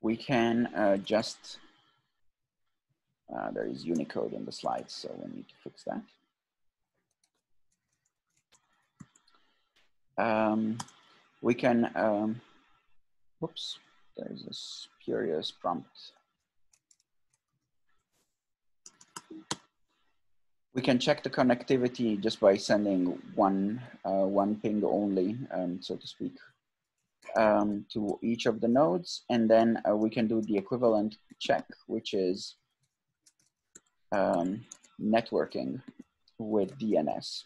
we 0.00 0.16
can 0.16 0.66
uh, 0.74 0.96
just, 0.98 1.58
uh, 3.34 3.50
there 3.50 3.66
is 3.66 3.84
Unicode 3.84 4.32
in 4.32 4.44
the 4.44 4.52
slides, 4.52 4.94
so 4.94 5.08
we 5.18 5.36
need 5.36 5.48
to 5.48 5.54
fix 5.64 5.84
that. 5.84 6.02
Um, 10.18 10.78
we 11.42 11.54
can, 11.54 11.90
um, 11.94 12.40
whoops, 13.38 13.78
there's 14.16 14.44
a 14.44 14.52
spurious 14.52 15.50
prompt. 15.50 16.12
We 20.74 20.82
can 20.82 20.98
check 20.98 21.22
the 21.22 21.30
connectivity 21.30 22.20
just 22.20 22.38
by 22.38 22.56
sending 22.56 23.20
one, 23.34 23.82
uh, 24.04 24.26
one 24.26 24.56
ping 24.56 24.84
only, 24.84 25.36
um, 25.50 25.82
so 25.82 25.96
to 25.96 26.06
speak, 26.06 26.36
um, 27.36 27.86
to 27.92 28.18
each 28.22 28.46
of 28.46 28.60
the 28.60 28.68
nodes, 28.68 29.24
and 29.30 29.50
then 29.50 29.82
uh, 29.88 29.96
we 29.96 30.10
can 30.10 30.28
do 30.28 30.40
the 30.42 30.56
equivalent 30.56 31.16
check, 31.40 31.66
which 31.86 32.14
is 32.14 32.56
um, 34.12 34.64
networking 35.00 35.80
with 36.38 36.78
DNS, 36.78 37.42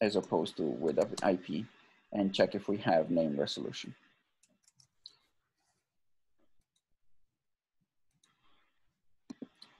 as 0.00 0.16
opposed 0.16 0.56
to 0.56 0.62
with 0.62 0.98
IP, 0.98 1.64
and 2.12 2.34
check 2.34 2.54
if 2.54 2.68
we 2.68 2.76
have 2.78 3.10
name 3.10 3.38
resolution. 3.38 3.94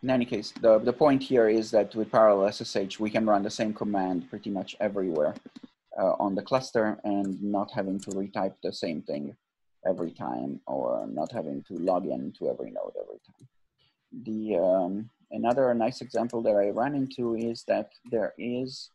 In 0.03 0.11
any 0.11 0.27
case, 0.27 0.53
the, 0.61 0.79
the 0.79 0.93
point 0.93 1.23
here 1.23 1.49
is 1.49 1.71
that 1.71 1.95
with 1.95 2.13
parallel 2.13 2.53
SSH, 2.53 3.01
we 3.01 3.09
can 3.09 3.25
run 3.25 3.43
the 3.43 3.51
same 3.51 3.73
command 3.73 4.29
pretty 4.29 4.51
much 4.51 4.77
everywhere 4.79 5.35
uh, 5.99 6.13
on 6.21 6.35
the 6.35 6.43
cluster 6.43 6.99
and 7.05 7.43
not 7.43 7.71
having 7.71 7.99
to 8.01 8.11
retype 8.11 8.55
the 8.63 8.71
same 8.71 9.01
thing 9.01 9.35
every 9.87 10.11
time 10.11 10.61
or 10.67 11.07
not 11.07 11.33
having 11.33 11.63
to 11.69 11.75
log 11.79 12.07
in 12.07 12.33
to 12.39 12.51
every 12.51 12.71
node 12.71 12.93
every 13.01 13.21
time. 13.27 13.49
The 14.25 14.57
um, 14.57 15.11
another 15.31 15.73
nice 15.73 16.03
example 16.03 16.43
that 16.43 16.57
I 16.57 16.69
ran 16.69 16.95
into 16.95 17.35
is 17.35 17.65
that 17.69 17.93
there 18.11 18.35
is 18.39 18.91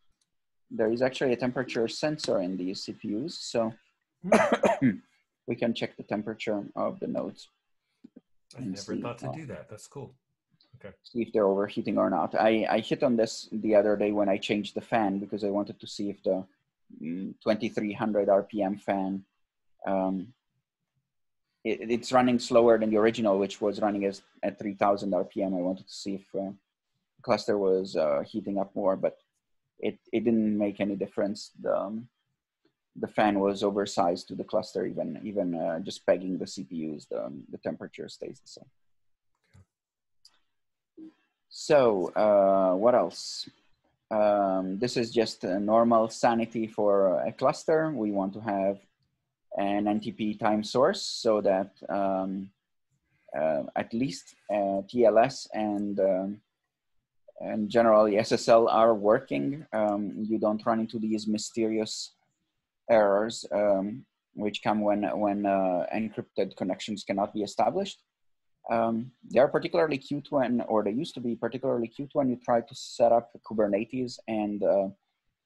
there 0.71 0.91
is 0.91 1.01
actually 1.01 1.33
a 1.33 1.37
temperature 1.37 1.87
sensor 1.87 2.41
in 2.41 2.57
these 2.57 2.85
CPUs, 2.85 3.31
so 3.31 3.73
we 5.47 5.55
can 5.55 5.73
check 5.73 5.97
the 5.97 6.03
temperature 6.03 6.63
of 6.75 6.99
the 6.99 7.07
nodes. 7.07 7.49
I 8.57 8.61
never 8.61 8.77
see, 8.77 9.01
thought 9.01 9.17
to 9.19 9.29
uh, 9.29 9.33
do 9.33 9.45
that. 9.47 9.69
That's 9.69 9.87
cool. 9.87 10.13
Okay. 10.75 10.95
See 11.03 11.21
if 11.21 11.33
they're 11.33 11.45
overheating 11.45 11.97
or 11.97 12.09
not. 12.09 12.35
I, 12.35 12.65
I 12.69 12.79
hit 12.79 13.03
on 13.03 13.15
this 13.15 13.49
the 13.51 13.75
other 13.75 13.97
day 13.97 14.11
when 14.11 14.29
I 14.29 14.37
changed 14.37 14.75
the 14.75 14.81
fan 14.81 15.19
because 15.19 15.43
I 15.43 15.49
wanted 15.49 15.79
to 15.79 15.87
see 15.87 16.09
if 16.09 16.23
the 16.23 16.45
2300 16.99 18.27
RPM 18.27 18.81
fan. 18.81 19.23
Um, 19.85 20.33
it, 21.63 21.91
it's 21.91 22.11
running 22.11 22.39
slower 22.39 22.79
than 22.79 22.89
the 22.89 22.97
original, 22.97 23.37
which 23.37 23.59
was 23.59 23.81
running 23.81 24.05
as, 24.05 24.21
at 24.41 24.57
3000 24.57 25.11
RPM. 25.11 25.57
I 25.57 25.61
wanted 25.61 25.87
to 25.87 25.93
see 25.93 26.15
if 26.15 26.35
uh, 26.35 26.51
the 27.17 27.21
cluster 27.21 27.57
was 27.57 27.95
uh, 27.95 28.23
heating 28.25 28.57
up 28.57 28.73
more, 28.75 28.95
but 28.95 29.17
it, 29.79 29.99
it 30.11 30.23
didn't 30.23 30.57
make 30.57 30.79
any 30.79 30.95
difference. 30.95 31.51
The, 31.61 31.75
um, 31.75 32.07
the 32.95 33.07
fan 33.07 33.39
was 33.39 33.63
oversized 33.63 34.27
to 34.27 34.35
the 34.35 34.43
cluster, 34.43 34.85
even, 34.85 35.19
even 35.23 35.55
uh, 35.55 35.79
just 35.79 36.05
pegging 36.05 36.37
the 36.37 36.45
CPUs, 36.45 37.07
the, 37.07 37.31
the 37.49 37.57
temperature 37.57 38.09
stays 38.09 38.39
the 38.39 38.47
same. 38.47 38.69
So 41.49 42.11
uh, 42.15 42.75
what 42.75 42.95
else? 42.95 43.49
Um, 44.11 44.79
this 44.79 44.97
is 44.97 45.11
just 45.11 45.43
a 45.43 45.59
normal 45.59 46.09
sanity 46.09 46.67
for 46.67 47.21
a 47.21 47.31
cluster. 47.31 47.91
We 47.91 48.11
want 48.11 48.33
to 48.33 48.41
have 48.41 48.79
an 49.57 49.85
NTP 49.85 50.39
time 50.39 50.63
source 50.63 51.01
so 51.01 51.41
that 51.41 51.71
um, 51.89 52.49
uh, 53.37 53.63
at 53.75 53.93
least 53.93 54.35
uh, 54.49 54.81
TLS 54.89 55.47
and 55.53 55.99
um, 55.99 56.41
and 57.39 57.69
generally 57.69 58.13
SSL 58.13 58.71
are 58.71 58.93
working. 58.93 59.65
Um, 59.73 60.13
you 60.17 60.39
don't 60.39 60.65
run 60.65 60.79
into 60.79 60.99
these 60.99 61.27
mysterious 61.27 62.13
errors 62.89 63.45
um, 63.51 64.05
which 64.33 64.63
come 64.63 64.81
when 64.81 65.03
when 65.17 65.45
uh, 65.45 65.85
encrypted 65.93 66.55
connections 66.55 67.03
cannot 67.03 67.33
be 67.33 67.41
established. 67.41 67.99
Um, 68.69 69.11
they 69.31 69.39
are 69.39 69.47
particularly 69.47 69.97
cute 69.97 70.27
when, 70.29 70.61
or 70.61 70.83
they 70.83 70.91
used 70.91 71.15
to 71.15 71.21
be 71.21 71.35
particularly 71.35 71.87
cute 71.87 72.11
when 72.13 72.29
you 72.29 72.37
try 72.43 72.61
to 72.61 72.75
set 72.75 73.11
up 73.11 73.31
Kubernetes 73.49 74.19
and 74.27 74.63
uh, 74.63 74.87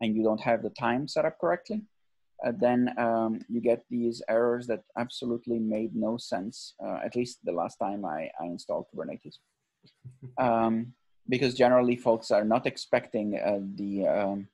and 0.01 0.15
you 0.15 0.23
don't 0.23 0.41
have 0.41 0.63
the 0.63 0.69
time 0.71 1.07
set 1.07 1.25
up 1.25 1.39
correctly. 1.39 1.81
Uh, 2.45 2.51
then 2.59 2.93
um, 2.97 3.39
you 3.47 3.61
get 3.61 3.85
these 3.89 4.21
errors 4.27 4.67
that 4.67 4.83
absolutely 4.97 5.59
made 5.59 5.95
no 5.95 6.17
sense. 6.17 6.75
Uh, 6.83 6.99
at 7.05 7.15
least 7.15 7.39
the 7.45 7.51
last 7.53 7.77
time 7.77 8.03
I, 8.03 8.29
I 8.41 8.45
installed 8.45 8.87
Kubernetes, 8.93 9.37
um, 10.37 10.93
because 11.29 11.53
generally 11.53 11.95
folks 11.95 12.31
are 12.31 12.43
not 12.43 12.65
expecting 12.65 13.39
uh, 13.39 13.59
the, 13.75 14.07
um, 14.07 14.47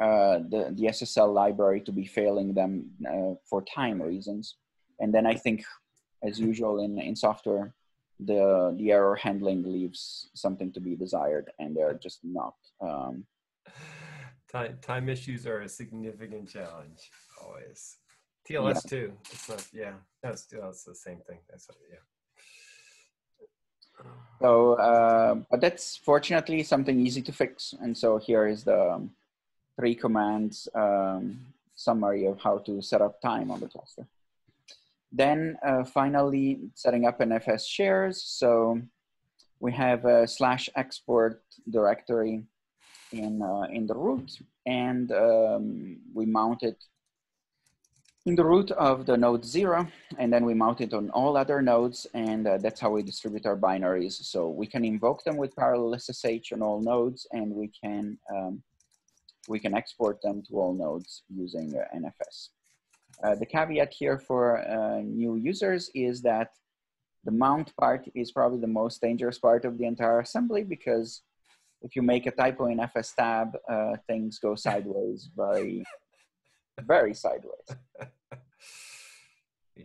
uh, 0.00 0.38
the 0.50 0.74
the 0.76 0.86
SSL 0.86 1.32
library 1.32 1.80
to 1.80 1.92
be 1.92 2.04
failing 2.04 2.52
them 2.52 2.90
uh, 3.08 3.34
for 3.48 3.62
time 3.62 4.02
reasons. 4.02 4.56
And 4.98 5.14
then 5.14 5.26
I 5.26 5.34
think 5.34 5.64
as 6.22 6.40
usual 6.40 6.82
in, 6.82 6.98
in 6.98 7.14
software, 7.14 7.74
the 8.18 8.74
the 8.78 8.92
error 8.92 9.16
handling 9.16 9.62
leaves 9.62 10.30
something 10.34 10.72
to 10.72 10.80
be 10.80 10.96
desired, 10.96 11.50
and 11.58 11.76
they're 11.76 11.94
just 11.94 12.20
not. 12.22 12.54
Um, 12.80 13.24
time 14.50 14.78
time 14.82 15.08
issues 15.08 15.46
are 15.46 15.60
a 15.60 15.68
significant 15.68 16.48
challenge 16.48 17.10
always. 17.42 17.98
TLS 18.48 18.74
yeah. 18.74 18.90
too. 18.90 19.12
It's 19.32 19.48
not. 19.48 19.66
Yeah, 19.72 19.92
that's 20.22 20.46
that's 20.46 20.84
the 20.84 20.94
same 20.94 21.20
thing. 21.26 21.38
That's 21.48 21.68
yeah. 21.90 21.98
So, 24.40 24.74
uh, 24.74 25.36
but 25.50 25.60
that's 25.60 25.96
fortunately 25.96 26.62
something 26.62 26.98
easy 27.00 27.22
to 27.22 27.32
fix. 27.32 27.74
And 27.80 27.96
so 27.96 28.18
here 28.18 28.46
is 28.46 28.64
the 28.64 28.92
um, 28.92 29.10
three 29.78 29.94
commands 29.94 30.68
um, 30.74 31.38
summary 31.76 32.26
of 32.26 32.40
how 32.40 32.58
to 32.58 32.82
set 32.82 33.00
up 33.00 33.20
time 33.20 33.50
on 33.50 33.60
the 33.60 33.68
cluster. 33.68 34.06
Then 35.12 35.56
uh, 35.64 35.84
finally, 35.84 36.58
setting 36.74 37.06
up 37.06 37.20
NFS 37.20 37.66
shares. 37.66 38.22
So 38.22 38.82
we 39.60 39.72
have 39.72 40.04
a 40.04 40.26
slash 40.26 40.68
export 40.76 41.42
directory 41.70 42.42
in, 43.12 43.40
uh, 43.40 43.66
in 43.72 43.86
the 43.86 43.94
root 43.94 44.38
and 44.66 45.12
um, 45.12 45.98
we 46.12 46.26
mount 46.26 46.62
it 46.62 46.82
in 48.26 48.34
the 48.34 48.44
root 48.44 48.70
of 48.72 49.04
the 49.04 49.16
node 49.16 49.44
zero, 49.44 49.86
and 50.18 50.32
then 50.32 50.44
we 50.46 50.54
mount 50.54 50.80
it 50.80 50.94
on 50.94 51.10
all 51.10 51.36
other 51.36 51.60
nodes, 51.60 52.06
and 52.14 52.46
uh, 52.46 52.56
that's 52.56 52.80
how 52.80 52.90
we 52.90 53.02
distribute 53.02 53.44
our 53.44 53.56
binaries. 53.56 54.12
So 54.12 54.48
we 54.48 54.66
can 54.66 54.84
invoke 54.84 55.22
them 55.24 55.36
with 55.36 55.54
parallel 55.56 55.98
SSH 55.98 56.52
on 56.52 56.62
all 56.62 56.80
nodes, 56.80 57.26
and 57.32 57.52
we 57.52 57.68
can 57.68 58.18
um, 58.34 58.62
we 59.46 59.58
can 59.58 59.74
export 59.74 60.22
them 60.22 60.42
to 60.48 60.54
all 60.58 60.72
nodes 60.72 61.22
using 61.28 61.74
uh, 61.76 61.84
NFS. 61.94 62.48
Uh, 63.22 63.34
the 63.34 63.46
caveat 63.46 63.92
here 63.92 64.18
for 64.18 64.66
uh, 64.66 65.00
new 65.00 65.36
users 65.36 65.90
is 65.94 66.22
that 66.22 66.52
the 67.24 67.30
mount 67.30 67.76
part 67.76 68.08
is 68.14 68.32
probably 68.32 68.60
the 68.60 68.66
most 68.66 69.02
dangerous 69.02 69.38
part 69.38 69.64
of 69.66 69.76
the 69.78 69.84
entire 69.84 70.20
assembly 70.20 70.64
because 70.64 71.22
if 71.82 71.94
you 71.94 72.02
make 72.02 72.26
a 72.26 72.30
typo 72.30 72.66
in 72.66 72.78
fstab, 72.78 73.52
uh, 73.68 73.96
things 74.06 74.38
go 74.38 74.54
sideways 74.54 75.28
very 75.36 75.84
very 76.82 77.14
sideways. 77.14 77.68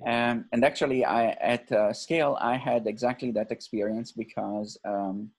Um, 0.05 0.45
and 0.53 0.63
actually, 0.63 1.03
I 1.03 1.31
at 1.31 1.71
uh, 1.71 1.91
scale, 1.93 2.37
I 2.39 2.57
had 2.57 2.87
exactly 2.87 3.31
that 3.31 3.51
experience 3.51 4.11
because 4.11 4.77
um, 4.85 5.31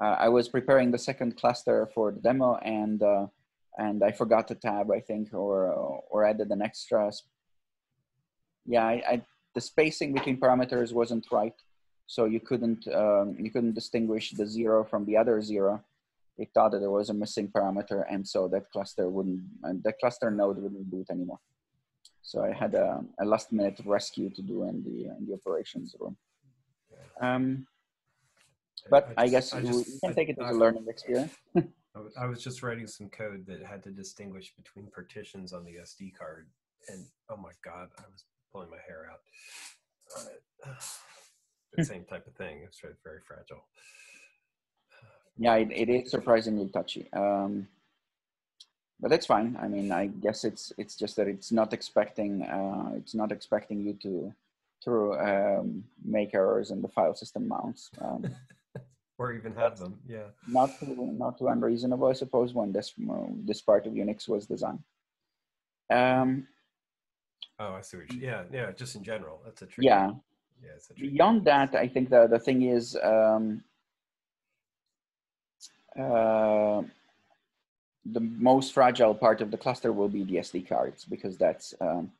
uh, 0.00 0.16
I 0.18 0.28
was 0.28 0.48
preparing 0.48 0.90
the 0.90 0.98
second 0.98 1.36
cluster 1.36 1.88
for 1.92 2.12
the 2.12 2.20
demo, 2.20 2.56
and 2.56 3.02
uh, 3.02 3.26
and 3.76 4.02
I 4.04 4.12
forgot 4.12 4.48
to 4.48 4.54
tab, 4.54 4.90
I 4.90 5.00
think, 5.00 5.34
or 5.34 5.66
or 6.10 6.24
added 6.24 6.50
an 6.52 6.62
extra. 6.62 7.10
Yeah, 8.64 8.86
I, 8.86 9.02
I, 9.08 9.22
the 9.54 9.60
spacing 9.60 10.14
between 10.14 10.40
parameters 10.40 10.92
wasn't 10.92 11.26
right, 11.30 11.54
so 12.06 12.24
you 12.24 12.40
couldn't 12.40 12.86
um, 12.88 13.36
you 13.38 13.50
couldn't 13.50 13.74
distinguish 13.74 14.30
the 14.30 14.46
zero 14.46 14.84
from 14.84 15.04
the 15.04 15.16
other 15.16 15.42
zero 15.42 15.82
it 16.38 16.48
thought 16.52 16.72
that 16.72 16.80
there 16.80 16.90
was 16.90 17.10
a 17.10 17.14
missing 17.14 17.48
parameter 17.48 18.04
and 18.10 18.26
so 18.26 18.48
that 18.48 18.70
cluster 18.70 19.08
wouldn't 19.08 19.40
the 19.82 19.92
cluster 20.00 20.30
node 20.30 20.58
wouldn't 20.58 20.90
boot 20.90 21.06
anymore 21.10 21.38
so 22.22 22.44
i 22.44 22.52
had 22.52 22.74
a, 22.74 23.00
a, 23.20 23.24
last 23.24 23.52
minute 23.52 23.80
rescue 23.84 24.30
to 24.30 24.42
do 24.42 24.64
in 24.64 24.82
the 24.82 25.06
in 25.16 25.26
the 25.26 25.34
operations 25.34 25.94
room 25.98 26.16
um, 27.20 27.66
but 28.90 29.12
I, 29.16 29.26
just, 29.28 29.54
I 29.54 29.60
guess 29.60 29.68
I 29.68 29.72
just, 29.72 29.88
we 29.88 30.00
can 30.00 30.14
take 30.14 30.28
it 30.28 30.36
as 30.40 30.54
a 30.54 30.58
learning 30.58 30.86
experience. 30.88 31.34
I 32.20 32.26
was 32.26 32.42
just 32.42 32.62
writing 32.62 32.86
some 32.86 33.08
code 33.08 33.46
that 33.46 33.64
had 33.64 33.82
to 33.84 33.90
distinguish 33.90 34.52
between 34.54 34.86
partitions 34.88 35.54
on 35.54 35.64
the 35.64 35.76
SD 35.82 36.14
card, 36.14 36.48
and 36.88 37.06
oh 37.30 37.36
my 37.36 37.52
god, 37.64 37.88
I 37.98 38.02
was 38.12 38.24
pulling 38.52 38.70
my 38.70 38.76
hair 38.86 39.08
out. 39.10 39.20
Uh, 40.66 40.70
the 41.76 41.84
same 41.84 42.04
type 42.04 42.26
of 42.26 42.34
thing. 42.34 42.60
It's 42.64 42.80
very, 42.80 42.94
very 43.02 43.20
fragile 43.26 43.64
yeah, 45.38 45.54
it, 45.56 45.68
it 45.70 45.88
is 45.88 46.10
surprisingly 46.10 46.68
touchy. 46.68 47.08
Um, 47.12 47.68
but 49.00 49.10
that's 49.10 49.26
fine. 49.26 49.56
I 49.60 49.68
mean, 49.68 49.92
I 49.92 50.06
guess 50.06 50.44
it's 50.44 50.72
it's 50.78 50.96
just 50.96 51.16
that 51.16 51.28
it's 51.28 51.52
not 51.52 51.72
expecting 51.72 52.42
uh, 52.42 52.92
it's 52.96 53.14
not 53.14 53.30
expecting 53.30 53.80
you 53.80 53.92
to 54.02 54.32
to 54.84 55.12
um, 55.14 55.84
make 56.04 56.34
errors 56.34 56.70
in 56.70 56.80
the 56.80 56.88
file 56.88 57.14
system 57.14 57.48
mounts. 57.48 57.90
Um, 58.00 58.24
or 59.18 59.32
even 59.32 59.54
have 59.54 59.78
them, 59.78 59.98
yeah. 60.06 60.28
Not 60.48 60.78
too, 60.78 60.94
not 61.18 61.38
too 61.38 61.48
unreasonable, 61.48 62.06
I 62.08 62.12
suppose, 62.12 62.54
when 62.54 62.72
this 62.72 62.94
this 63.44 63.60
part 63.60 63.86
of 63.86 63.92
Unix 63.92 64.28
was 64.28 64.46
designed. 64.46 64.82
Um, 65.90 66.46
oh, 67.58 67.74
I 67.74 67.80
see. 67.82 67.98
What 67.98 68.12
you, 68.12 68.20
yeah, 68.20 68.44
yeah. 68.52 68.72
Just 68.72 68.96
in 68.96 69.02
general, 69.02 69.40
that's 69.44 69.62
a 69.62 69.66
trick. 69.66 69.84
Yeah. 69.84 70.12
Yeah. 70.62 70.94
Beyond 70.96 71.44
that, 71.44 71.74
I 71.74 71.86
think 71.86 72.08
the 72.08 72.26
the 72.26 72.38
thing 72.38 72.62
is 72.62 72.96
um, 73.02 73.62
uh, 75.98 76.82
the 78.04 78.20
most 78.20 78.72
fragile 78.72 79.14
part 79.14 79.40
of 79.40 79.50
the 79.50 79.56
cluster 79.56 79.92
will 79.92 80.08
be 80.08 80.24
the 80.24 80.36
SD 80.36 80.68
cards 80.68 81.04
because 81.04 81.36
that's 81.36 81.74
um, 81.80 82.12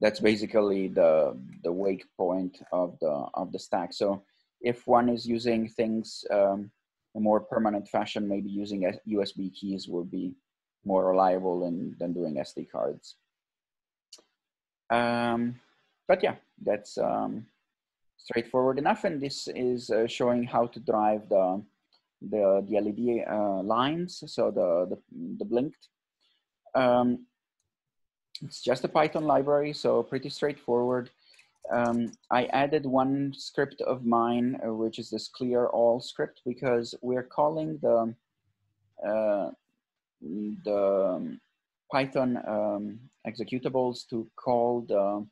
that's 0.00 0.20
basically 0.20 0.88
the 0.88 1.36
the 1.64 1.72
wake 1.72 2.04
point 2.16 2.62
of 2.72 2.98
the 3.00 3.26
of 3.34 3.52
the 3.52 3.58
stack. 3.58 3.92
So 3.92 4.22
if 4.60 4.86
one 4.86 5.08
is 5.08 5.26
using 5.26 5.68
things 5.68 6.24
um, 6.30 6.70
in 7.14 7.20
a 7.20 7.20
more 7.20 7.40
permanent 7.40 7.88
fashion, 7.88 8.28
maybe 8.28 8.48
using 8.48 8.90
USB 9.08 9.52
keys 9.54 9.88
will 9.88 10.04
be 10.04 10.34
more 10.84 11.08
reliable 11.08 11.60
than, 11.60 11.96
than 11.98 12.12
doing 12.12 12.36
SD 12.36 12.70
cards. 12.70 13.16
Um, 14.90 15.60
but 16.08 16.22
yeah, 16.22 16.36
that's 16.62 16.98
um, 16.98 17.46
straightforward 18.16 18.78
enough. 18.78 19.04
And 19.04 19.20
this 19.20 19.48
is 19.48 19.90
uh, 19.90 20.06
showing 20.06 20.44
how 20.44 20.66
to 20.66 20.80
drive 20.80 21.28
the 21.28 21.62
the, 22.30 22.64
the 22.68 22.80
LED 22.80 23.24
uh, 23.28 23.62
lines, 23.62 24.22
so 24.26 24.50
the, 24.50 24.94
the, 24.94 24.98
the 25.38 25.44
Blinkt. 25.44 25.88
Um, 26.74 27.26
it's 28.42 28.62
just 28.62 28.84
a 28.84 28.88
Python 28.88 29.24
library, 29.24 29.72
so 29.72 30.02
pretty 30.02 30.28
straightforward. 30.28 31.10
Um, 31.70 32.12
I 32.30 32.46
added 32.46 32.86
one 32.86 33.32
script 33.36 33.80
of 33.82 34.04
mine, 34.04 34.58
uh, 34.66 34.74
which 34.74 34.98
is 34.98 35.10
this 35.10 35.28
clear 35.28 35.66
all 35.66 36.00
script, 36.00 36.40
because 36.44 36.94
we're 37.02 37.22
calling 37.22 37.78
the 37.80 38.14
uh, 39.06 39.50
the 40.64 41.38
Python 41.90 42.38
um, 42.46 42.98
executables 43.26 44.08
to 44.10 44.28
call 44.36 44.82
the 44.88 45.26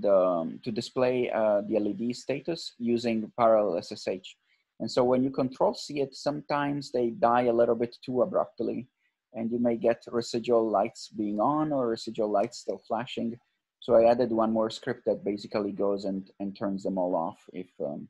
the 0.00 0.58
to 0.64 0.72
display 0.72 1.30
uh, 1.30 1.62
the 1.62 1.78
LED 1.78 2.14
status 2.14 2.74
using 2.78 3.32
parallel 3.38 3.80
SSH. 3.80 4.36
And 4.80 4.90
so 4.90 5.04
when 5.04 5.22
you 5.22 5.30
control 5.30 5.74
C 5.74 6.00
it, 6.00 6.14
sometimes 6.14 6.92
they 6.92 7.10
die 7.10 7.44
a 7.44 7.52
little 7.52 7.74
bit 7.74 7.96
too 8.04 8.22
abruptly 8.22 8.88
and 9.34 9.50
you 9.50 9.58
may 9.58 9.76
get 9.76 10.02
residual 10.10 10.68
lights 10.68 11.08
being 11.08 11.40
on 11.40 11.72
or 11.72 11.88
residual 11.88 12.30
lights 12.30 12.58
still 12.58 12.82
flashing. 12.86 13.38
So 13.80 13.94
I 13.94 14.10
added 14.10 14.30
one 14.30 14.52
more 14.52 14.70
script 14.70 15.04
that 15.06 15.24
basically 15.24 15.72
goes 15.72 16.04
and, 16.04 16.28
and 16.40 16.56
turns 16.56 16.82
them 16.82 16.98
all 16.98 17.14
off 17.14 17.38
if, 17.52 17.68
um, 17.80 18.08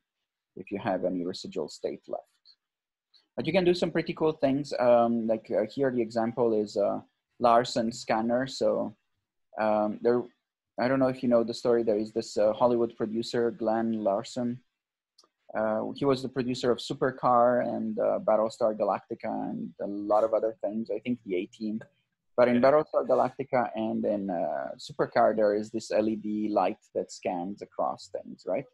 if 0.55 0.71
you 0.71 0.79
have 0.79 1.05
any 1.05 1.25
residual 1.25 1.69
state 1.69 2.01
left. 2.07 2.23
But 3.35 3.45
you 3.45 3.53
can 3.53 3.65
do 3.65 3.73
some 3.73 3.91
pretty 3.91 4.13
cool 4.13 4.31
things. 4.31 4.73
Um, 4.79 5.27
like 5.27 5.51
uh, 5.51 5.65
here, 5.69 5.91
the 5.91 6.01
example 6.01 6.59
is 6.59 6.75
a 6.75 7.03
Larson 7.39 7.91
scanner. 7.91 8.47
So 8.47 8.95
um, 9.59 9.99
there, 10.01 10.23
I 10.79 10.87
don't 10.87 10.99
know 10.99 11.07
if 11.07 11.21
you 11.21 11.29
know 11.29 11.43
the 11.43 11.53
story. 11.53 11.83
There 11.83 11.99
is 11.99 12.11
this 12.11 12.37
uh, 12.37 12.53
Hollywood 12.53 12.95
producer, 12.97 13.51
Glen 13.51 14.03
Larson, 14.03 14.59
uh, 14.59 14.66
he 15.95 16.05
was 16.05 16.21
the 16.21 16.29
producer 16.29 16.71
of 16.71 16.79
Supercar 16.79 17.67
and 17.67 17.97
uh, 17.99 18.19
Battlestar 18.19 18.77
Galactica 18.77 19.49
and 19.49 19.71
a 19.81 19.87
lot 19.87 20.23
of 20.23 20.33
other 20.33 20.55
things. 20.61 20.89
I 20.93 20.99
think 20.99 21.19
the 21.25 21.35
A 21.35 21.45
Team. 21.47 21.81
But 22.35 22.47
in 22.47 22.61
Battlestar 22.61 23.07
Galactica 23.07 23.71
and 23.75 24.05
in 24.05 24.29
uh, 24.29 24.69
Supercar, 24.77 25.35
there 25.35 25.55
is 25.55 25.71
this 25.71 25.89
LED 25.89 26.51
light 26.51 26.77
that 26.93 27.11
scans 27.11 27.63
across 27.63 28.09
things, 28.09 28.43
right? 28.45 28.65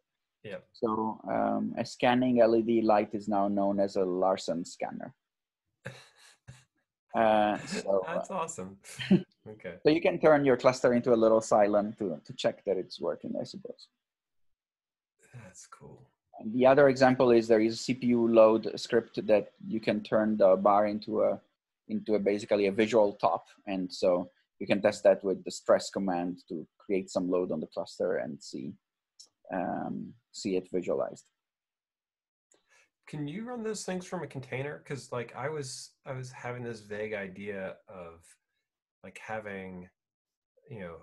Yeah. 0.43 0.57
So 0.73 1.21
um, 1.29 1.73
a 1.77 1.85
scanning 1.85 2.37
LED 2.37 2.83
light 2.83 3.11
is 3.13 3.29
now 3.29 3.47
known 3.47 3.79
as 3.79 3.95
a 3.95 4.03
Larson 4.03 4.65
scanner. 4.65 5.13
Uh, 7.15 7.59
so, 7.67 8.03
That's 8.07 8.31
awesome. 8.31 8.75
Okay. 9.47 9.75
so 9.83 9.89
you 9.89 10.01
can 10.01 10.17
turn 10.19 10.45
your 10.45 10.57
cluster 10.57 10.93
into 10.93 11.13
a 11.13 11.19
little 11.19 11.41
Cylon 11.41 11.95
to, 11.97 12.19
to 12.25 12.33
check 12.33 12.63
that 12.65 12.77
it's 12.77 12.99
working, 12.99 13.33
I 13.39 13.43
suppose. 13.43 13.87
That's 15.31 15.67
cool 15.67 16.07
the 16.45 16.65
other 16.65 16.89
example 16.89 17.31
is 17.31 17.47
there 17.47 17.61
is 17.61 17.89
a 17.89 17.93
CPU 17.93 18.33
load 18.33 18.71
script 18.75 19.25
that 19.27 19.51
you 19.67 19.79
can 19.79 20.01
turn 20.01 20.37
the 20.37 20.55
bar 20.55 20.87
into 20.87 21.21
a 21.21 21.39
into 21.89 22.15
a 22.15 22.19
basically 22.19 22.67
a 22.67 22.71
visual 22.71 23.13
top, 23.13 23.45
and 23.67 23.91
so 23.91 24.29
you 24.59 24.67
can 24.67 24.81
test 24.81 25.03
that 25.03 25.23
with 25.23 25.43
the 25.43 25.51
stress 25.51 25.89
command 25.89 26.39
to 26.47 26.65
create 26.77 27.09
some 27.09 27.29
load 27.29 27.51
on 27.51 27.59
the 27.59 27.67
cluster 27.67 28.17
and 28.17 28.41
see 28.41 28.73
um, 29.53 30.13
see 30.31 30.55
it 30.55 30.67
visualized. 30.71 31.25
Can 33.07 33.27
you 33.27 33.45
run 33.45 33.63
those 33.63 33.83
things 33.83 34.05
from 34.05 34.23
a 34.23 34.27
container? 34.27 34.81
Because 34.83 35.11
like 35.11 35.35
I 35.35 35.49
was 35.49 35.91
I 36.05 36.13
was 36.13 36.31
having 36.31 36.63
this 36.63 36.81
vague 36.81 37.13
idea 37.13 37.75
of 37.87 38.21
like 39.03 39.19
having 39.25 39.89
you 40.69 40.79
know 40.79 40.95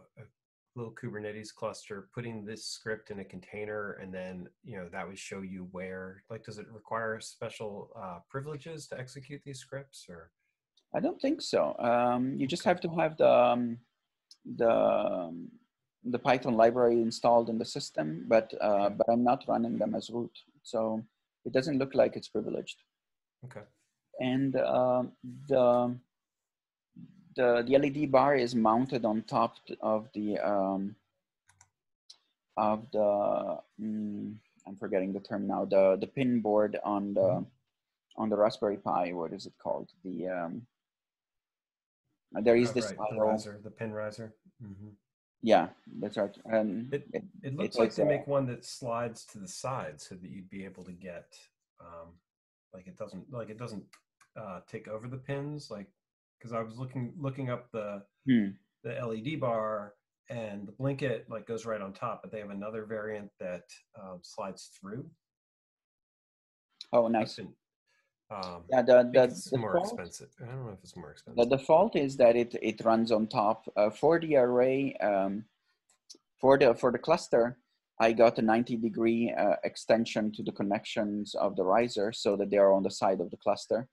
little 0.77 0.93
Kubernetes 0.93 1.55
cluster, 1.55 2.09
putting 2.14 2.45
this 2.45 2.64
script 2.64 3.11
in 3.11 3.21
a 3.21 3.25
container, 3.25 3.93
and 4.03 4.12
then 4.12 4.49
you 4.62 4.77
know 4.77 4.89
that 4.93 5.07
would 5.07 5.18
show 5.18 5.43
you 5.43 5.68
where. 5.73 6.23
Like, 6.31 6.45
does 6.45 6.59
it 6.59 6.66
require 6.73 7.21
special 7.21 7.91
uh, 8.01 8.18
privileges 8.29 8.87
to 8.89 8.99
execute 8.99 9.43
these 9.45 9.59
scripts, 9.59 10.07
or? 10.09 10.31
I 10.95 11.01
don't 11.01 11.21
think 11.21 11.41
so. 11.41 11.77
Um, 11.79 12.35
you 12.37 12.47
just 12.47 12.64
have 12.64 12.81
to 12.81 12.89
have 12.91 13.16
the 13.16 13.31
um, 13.31 13.79
the 14.57 14.71
um, 14.71 15.49
the 16.05 16.18
Python 16.18 16.57
library 16.57 17.01
installed 17.01 17.49
in 17.49 17.59
the 17.59 17.64
system, 17.64 18.25
but 18.29 18.53
uh, 18.61 18.91
but 18.91 19.07
I'm 19.11 19.25
not 19.25 19.45
running 19.49 19.79
them 19.79 19.95
as 19.95 20.11
root, 20.11 20.37
so 20.62 21.03
it 21.45 21.53
doesn't 21.53 21.79
look 21.79 21.95
like 21.95 22.16
it's 22.16 22.29
privileged. 22.29 22.83
Okay. 23.45 23.62
And 24.18 24.55
uh, 24.57 25.05
the 25.49 25.97
the 27.41 27.62
the 27.66 27.78
LED 27.78 28.11
bar 28.11 28.34
is 28.34 28.55
mounted 28.55 29.03
on 29.05 29.22
top 29.22 29.53
of 29.80 30.09
the 30.16 30.38
um, 30.38 30.95
of 32.57 32.78
the 32.93 33.09
mm, 33.80 34.34
I'm 34.66 34.76
forgetting 34.78 35.12
the 35.12 35.20
term 35.20 35.47
now 35.47 35.64
the 35.64 35.97
the 36.01 36.07
pin 36.07 36.41
board 36.41 36.72
on 36.84 37.14
the 37.14 37.28
on 38.16 38.28
the 38.28 38.36
Raspberry 38.36 38.76
Pi. 38.76 39.12
What 39.12 39.32
is 39.32 39.47
it 39.47 39.55
called? 39.62 39.88
The 40.05 40.28
um, 40.28 40.66
there 42.47 42.57
is 42.57 42.70
Oh, 42.70 42.74
this 42.74 42.86
right, 42.86 42.99
the 43.11 43.20
riser, 43.20 43.61
the 43.62 43.70
pin 43.70 43.93
riser. 43.93 44.28
Mhm. 44.62 44.93
Yeah, 45.43 45.68
that's 46.03 46.16
right. 46.18 46.36
It- 46.93 47.09
it, 47.16 47.24
It 47.43 47.57
looks 47.57 47.76
like 47.76 47.84
like 47.84 47.95
they 47.95 48.03
a- 48.03 48.14
make 48.16 48.26
one 48.26 48.47
that 48.53 48.64
slides 48.64 49.24
to 49.32 49.38
the 49.38 49.49
side 49.49 49.97
so 50.01 50.14
that 50.14 50.30
you'd 50.30 50.51
be 50.51 50.64
able 50.66 50.84
to 50.84 50.93
get, 50.93 51.28
um, 51.80 52.09
like 52.74 52.86
it 52.86 52.97
doesn't, 52.99 53.24
like 53.32 53.49
it 53.49 53.59
doesn't 53.59 53.84
uh, 54.36 54.61
take 54.72 54.86
over 54.95 55.09
the 55.09 55.22
pins. 55.30 55.70
Like, 55.70 55.88
because 56.41 56.53
I 56.53 56.62
was 56.62 56.78
looking 56.78 57.12
looking 57.18 57.51
up 57.51 57.70
the 57.72 58.03
hmm, 58.26 58.49
the 58.82 58.95
LED 58.95 59.41
bar 59.41 59.95
and 60.30 60.66
the 60.66 60.72
Blinkt 60.72 61.28
like 61.28 61.47
goes 61.47 61.66
right 61.66 61.80
on 61.80 61.93
top, 61.93 62.22
but 62.22 62.30
they 62.32 62.38
have 62.38 62.51
another 62.51 62.84
variant 62.86 63.30
that 63.41 63.64
um, 64.01 64.20
slides 64.22 64.70
through. 64.80 65.05
oh, 66.93 67.09
nice. 67.09 67.36
been- 67.36 67.55
Um, 68.30 68.62
Yeah, 68.70 68.82
the 68.82 69.11
the, 69.12 69.24
it's 69.24 69.51
the 69.51 69.59
more 69.59 69.76
expensive. 69.78 70.30
I 70.41 70.47
don't 70.47 70.64
know 70.64 70.72
if 70.72 70.82
it's 70.84 70.97
more 70.97 71.11
expensive. 71.11 71.36
the 71.51 71.57
default 71.57 71.97
is 71.97 72.16
that 72.16 72.36
it 72.36 72.55
it 72.62 72.80
runs 72.84 73.11
on 73.12 73.26
top 73.26 73.68
uh, 73.76 73.91
for 73.91 74.20
the 74.20 74.36
array. 74.36 74.95
Um, 75.11 75.45
for 76.41 76.57
the 76.57 76.74
for 76.74 76.91
the 76.93 76.99
cluster, 76.99 77.59
I 77.99 78.12
got 78.12 78.38
a 78.38 78.43
90 78.43 78.76
degree 78.76 79.34
uh, 79.36 79.57
extension 79.64 80.32
to 80.32 80.43
the 80.43 80.53
connections 80.53 81.34
of 81.34 81.57
the 81.57 81.64
riser 81.64 82.12
so 82.12 82.36
that 82.36 82.51
they 82.51 82.57
are 82.59 82.72
on 82.72 82.82
the 82.82 82.91
side 82.91 83.20
of 83.20 83.30
the 83.30 83.36
cluster. 83.36 83.88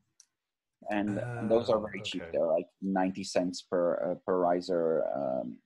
And, 0.89 1.19
and 1.37 1.49
those 1.49 1.69
are 1.69 1.79
very 1.79 2.01
cheap. 2.01 2.23
They're 2.31 2.45
like 2.45 2.67
90 2.81 3.23
cents 3.23 3.61
per 3.61 4.11
uh, 4.11 4.15
per 4.25 4.37
riser 4.37 5.03
um, 5.15 5.57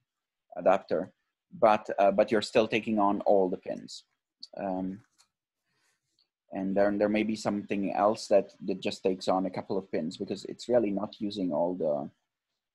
adapter, 0.57 1.11
but 1.59 1.87
uh, 1.99 2.11
but 2.11 2.31
you're 2.31 2.41
still 2.41 2.67
taking 2.67 2.97
on 2.97 3.21
all 3.21 3.49
the 3.49 3.57
pins. 3.57 4.03
Um, 4.57 5.01
and 6.53 6.75
then 6.75 6.97
there 6.97 7.09
may 7.09 7.23
be 7.23 7.35
something 7.35 7.93
else 7.93 8.27
that, 8.27 8.51
that 8.65 8.81
just 8.81 9.03
takes 9.03 9.27
on 9.27 9.45
a 9.45 9.49
couple 9.49 9.77
of 9.77 9.89
pins 9.91 10.17
because 10.17 10.43
it's 10.45 10.67
really 10.67 10.91
not 10.91 11.15
using 11.19 11.53
all 11.53 11.73
the 11.75 12.09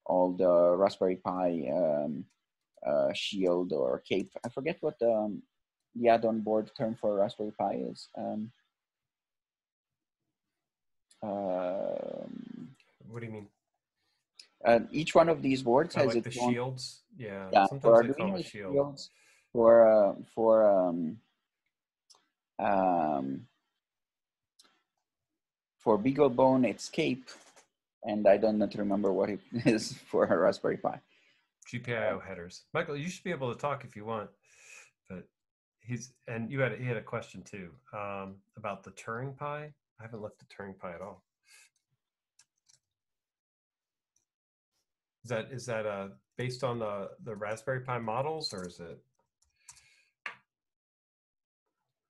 all 0.06 0.32
the 0.32 0.76
Raspberry 0.76 1.16
Pi 1.16 1.68
um, 1.72 2.24
uh, 2.86 3.12
shield 3.12 3.72
or 3.72 4.02
cape. 4.08 4.30
I 4.44 4.48
forget 4.48 4.76
what 4.80 4.98
the, 5.00 5.10
um, 5.10 5.42
the 5.96 6.08
add-on 6.08 6.40
board 6.42 6.70
term 6.78 6.96
for 7.00 7.16
Raspberry 7.16 7.52
Pi 7.58 7.82
is. 7.90 8.08
Um, 8.16 8.52
um, 11.26 12.68
what 13.08 13.20
do 13.20 13.26
you 13.26 13.32
mean? 13.32 13.48
uh, 14.64 14.80
each 14.90 15.14
one 15.14 15.28
of 15.28 15.42
these 15.42 15.62
boards 15.62 15.94
Oh, 15.96 16.00
has 16.00 16.14
like 16.14 16.22
the 16.24 16.28
its 16.30 16.38
own 16.38 16.52
shields? 16.52 17.02
Yeah. 17.16 17.48
yeah, 17.52 17.66
Sometimes 17.66 17.82
for 17.82 18.02
they 18.02 18.08
call 18.08 18.26
them 18.32 18.36
Arduino 18.36 18.44
shield. 18.44 18.72
shields, 18.74 19.10
for 19.52 19.70
uh, 19.88 20.14
for 20.34 20.68
um, 20.68 21.18
um, 22.58 23.46
for 25.78 25.98
BeagleBone, 25.98 26.66
it's 26.66 26.88
Cape, 26.88 27.28
and 28.04 28.26
I 28.26 28.36
don't 28.38 28.74
remember 28.74 29.12
what 29.12 29.30
it 29.30 29.40
is 29.64 29.92
for 29.92 30.24
a 30.24 30.36
Raspberry 30.36 30.78
Pi. 30.78 31.00
GPIO 31.72 32.22
headers. 32.24 32.62
Michael, 32.74 32.96
you 32.96 33.08
should 33.08 33.24
be 33.24 33.30
able 33.32 33.52
to 33.52 33.58
talk 33.60 33.84
if 33.84 33.96
you 33.96 34.04
want, 34.04 34.30
but 35.08 35.24
he's 35.80 36.12
and 36.28 36.50
you 36.50 36.60
had 36.60 36.78
he 36.78 36.84
had 36.86 36.96
a 36.96 37.02
question 37.02 37.42
too 37.42 37.70
um, 37.92 38.36
about 38.56 38.82
the 38.84 38.90
Turing 38.92 39.36
Pi. 39.36 39.72
I 40.00 40.04
haven't 40.04 40.22
looked 40.22 40.42
at 40.42 40.48
Turing 40.48 40.78
Pi 40.78 40.92
at 40.92 41.00
all. 41.00 41.22
Is 45.24 45.30
that 45.30 45.48
is 45.50 45.66
that 45.66 45.86
uh, 45.86 46.08
based 46.36 46.62
on 46.62 46.78
the 46.78 47.10
the 47.24 47.34
Raspberry 47.34 47.80
Pi 47.80 47.98
models 47.98 48.52
or 48.54 48.64
is 48.66 48.78
it? 48.78 48.98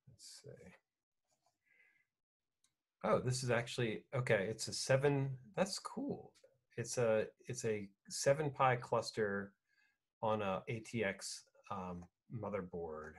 Let's 0.09 0.43
see. 0.45 0.51
Oh, 3.05 3.21
this 3.21 3.43
is 3.43 3.51
actually 3.51 4.03
okay. 4.15 4.47
It's 4.51 4.69
a 4.69 4.73
seven. 4.73 5.31
That's 5.57 5.79
cool. 5.79 6.33
It's 6.77 6.99
a 6.99 7.27
it's 7.47 7.65
a 7.65 7.89
seven 8.11 8.51
pi 8.51 8.77
cluster 8.77 9.53
on 10.23 10.43
a 10.43 10.63
ATX 10.69 11.45
um, 11.71 12.05
motherboard. 12.39 13.13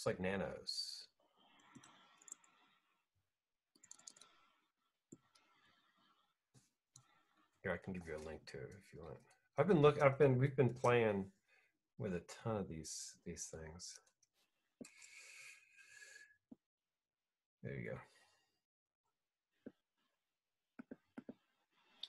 Looks 0.00 0.18
like 0.18 0.20
nanos. 0.20 1.08
Here, 7.62 7.72
I 7.72 7.76
can 7.84 7.92
give 7.92 8.04
you 8.06 8.16
a 8.16 8.24
link 8.26 8.40
to 8.46 8.56
it 8.56 8.70
if 8.78 8.94
you 8.94 9.02
want. 9.02 9.18
I've 9.58 9.68
been 9.68 9.82
look. 9.82 10.00
I've 10.00 10.18
been. 10.18 10.38
We've 10.38 10.56
been 10.56 10.70
playing 10.70 11.26
with 11.98 12.14
a 12.14 12.22
ton 12.42 12.56
of 12.56 12.66
these 12.66 13.12
these 13.26 13.52
things. 13.52 13.98
There 17.62 17.74
you 17.74 17.90
go. 17.90 17.98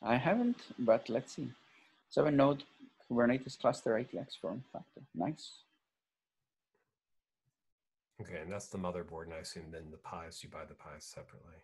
I 0.02 0.16
haven't, 0.16 0.62
but 0.80 1.10
let's 1.10 1.34
see. 1.34 1.52
Seven 2.10 2.38
node 2.38 2.64
Kubernetes 3.10 3.60
cluster 3.60 3.92
ATX 3.96 4.40
form 4.42 4.64
factor. 4.72 5.02
Nice. 5.14 5.58
Okay, 8.22 8.40
and 8.42 8.52
that's 8.52 8.68
the 8.68 8.78
motherboard, 8.78 9.26
and 9.26 9.34
I 9.34 9.38
assume 9.38 9.72
then 9.72 9.90
the 9.90 9.98
pies, 9.98 10.42
you 10.44 10.50
buy 10.50 10.66
the 10.68 10.76
pies 10.76 11.04
separately. 11.04 11.56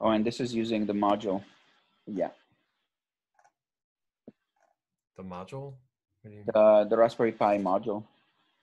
Oh, 0.00 0.10
and 0.10 0.24
this 0.24 0.40
is 0.40 0.54
using 0.54 0.86
the 0.86 0.92
module. 0.92 1.42
Yeah, 2.06 2.30
The 5.20 5.22
module? 5.22 5.74
The 6.24 6.96
Raspberry 6.96 7.32
Pi 7.32 7.58
module. 7.58 8.04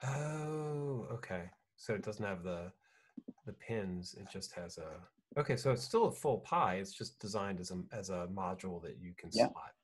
Oh, 0.02 1.06
okay. 1.12 1.50
So 1.76 1.94
it 1.94 2.02
doesn't 2.02 2.24
have 2.24 2.42
the 2.42 2.72
the 3.46 3.52
pins. 3.52 4.16
It 4.18 4.28
just 4.32 4.52
has 4.54 4.78
a. 4.78 4.88
Okay, 5.36 5.56
so 5.56 5.70
it's 5.72 5.84
still 5.84 6.06
a 6.06 6.12
full 6.12 6.38
pie. 6.38 6.76
It's 6.76 6.92
just 6.92 7.18
designed 7.20 7.60
as 7.60 7.70
a 7.70 7.78
as 7.92 8.10
a 8.10 8.28
module 8.32 8.80
that 8.82 8.96
you 9.00 9.12
can 9.16 9.30
Yeah. 9.32 9.48
slot. 9.50 9.74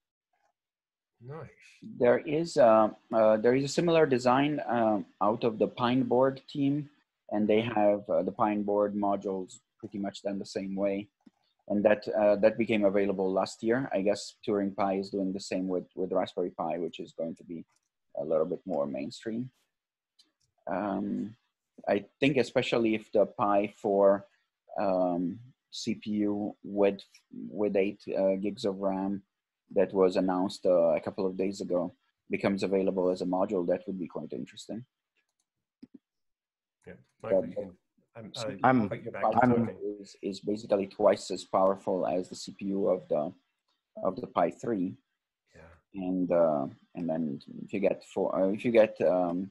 Nice. 1.20 1.49
There 1.82 2.18
is 2.18 2.57
a, 2.57 2.95
uh, 3.12 3.36
there 3.38 3.55
is 3.55 3.64
a 3.64 3.68
similar 3.68 4.05
design 4.05 4.61
um, 4.66 5.07
out 5.22 5.45
of 5.45 5.59
the 5.59 5.68
Pine 5.68 6.03
Board 6.03 6.42
team, 6.49 6.90
and 7.30 7.49
they 7.49 7.61
have 7.62 8.09
uh, 8.11 8.22
the 8.22 8.32
Pine 8.32 8.62
Board 8.62 8.95
modules 8.95 9.61
pretty 9.78 9.99
much 9.99 10.22
done 10.22 10.38
the 10.38 10.45
same 10.47 10.74
way, 10.74 11.09
and 11.68 11.84
that 11.84 12.07
uh, 12.09 12.36
that 12.36 12.59
became 12.59 12.84
available 12.84 13.30
last 13.32 13.62
year. 13.62 13.88
I 13.92 14.01
guess 14.03 14.36
Turing 14.47 14.74
Pi 14.74 14.95
is 14.95 15.11
doing 15.11 15.32
the 15.32 15.40
same 15.40 15.68
with 15.68 15.86
with 15.95 16.12
Raspberry 16.12 16.51
Pi, 16.51 16.78
which 16.78 17.01
is 17.01 17.12
going 17.12 17.36
to 17.36 17.45
be 17.45 17.64
a 18.18 18.24
little 18.24 18.47
bit 18.47 18.61
more 18.66 18.86
mainstream. 18.86 19.51
Um, 20.66 21.36
I 21.88 22.05
think 22.20 22.36
especially 22.38 22.95
if 22.95 23.11
the 23.12 23.26
Pi 23.26 23.72
4 23.76 24.26
um, 24.79 25.39
CPU 25.72 26.55
with 26.62 27.01
with 27.49 27.77
eight 27.77 28.01
uh, 28.16 28.35
gigs 28.37 28.64
of 28.64 28.79
RAM 28.79 29.22
that 29.75 29.93
was 29.93 30.16
announced 30.16 30.66
uh, 30.66 30.95
a 30.95 31.01
couple 31.01 31.27
of 31.27 31.37
days 31.37 31.61
ago 31.61 31.93
becomes 32.31 32.62
available 32.62 33.11
as 33.11 33.20
a 33.22 33.27
module, 33.27 33.66
that 33.66 33.83
would 33.87 33.99
be 33.99 34.07
quite 34.07 34.33
interesting. 34.33 34.85
Yeah, 36.87 36.95
Michael, 37.22 37.43
can. 37.43 37.70
I'm. 38.16 38.31
So 38.35 38.49
I, 38.62 38.66
I'm- 38.68 38.89
put 38.89 38.99
you 38.99 39.05
The 39.07 39.11
back 39.12 39.22
to 39.33 39.39
Pi 39.39 39.47
I'm- 39.47 39.77
is, 40.01 40.16
is 40.22 40.41
basically 40.41 40.87
twice 40.87 41.31
as 41.31 41.45
powerful 41.45 42.07
as 42.07 42.29
the 42.29 42.37
CPU 42.37 42.93
of 42.95 43.09
the 43.09 43.33
of 44.03 44.16
the 44.20 44.27
Pi 44.27 44.51
3, 44.51 44.93
Yeah. 45.55 45.61
and 45.95 46.31
uh, 46.31 46.66
and 46.95 47.09
then 47.09 47.41
if 47.64 47.72
you 47.72 47.81
get 47.81 48.05
four, 48.12 48.35
uh, 48.39 48.49
if 48.49 48.64
you 48.64 48.72
get 48.72 49.01
um, 49.03 49.51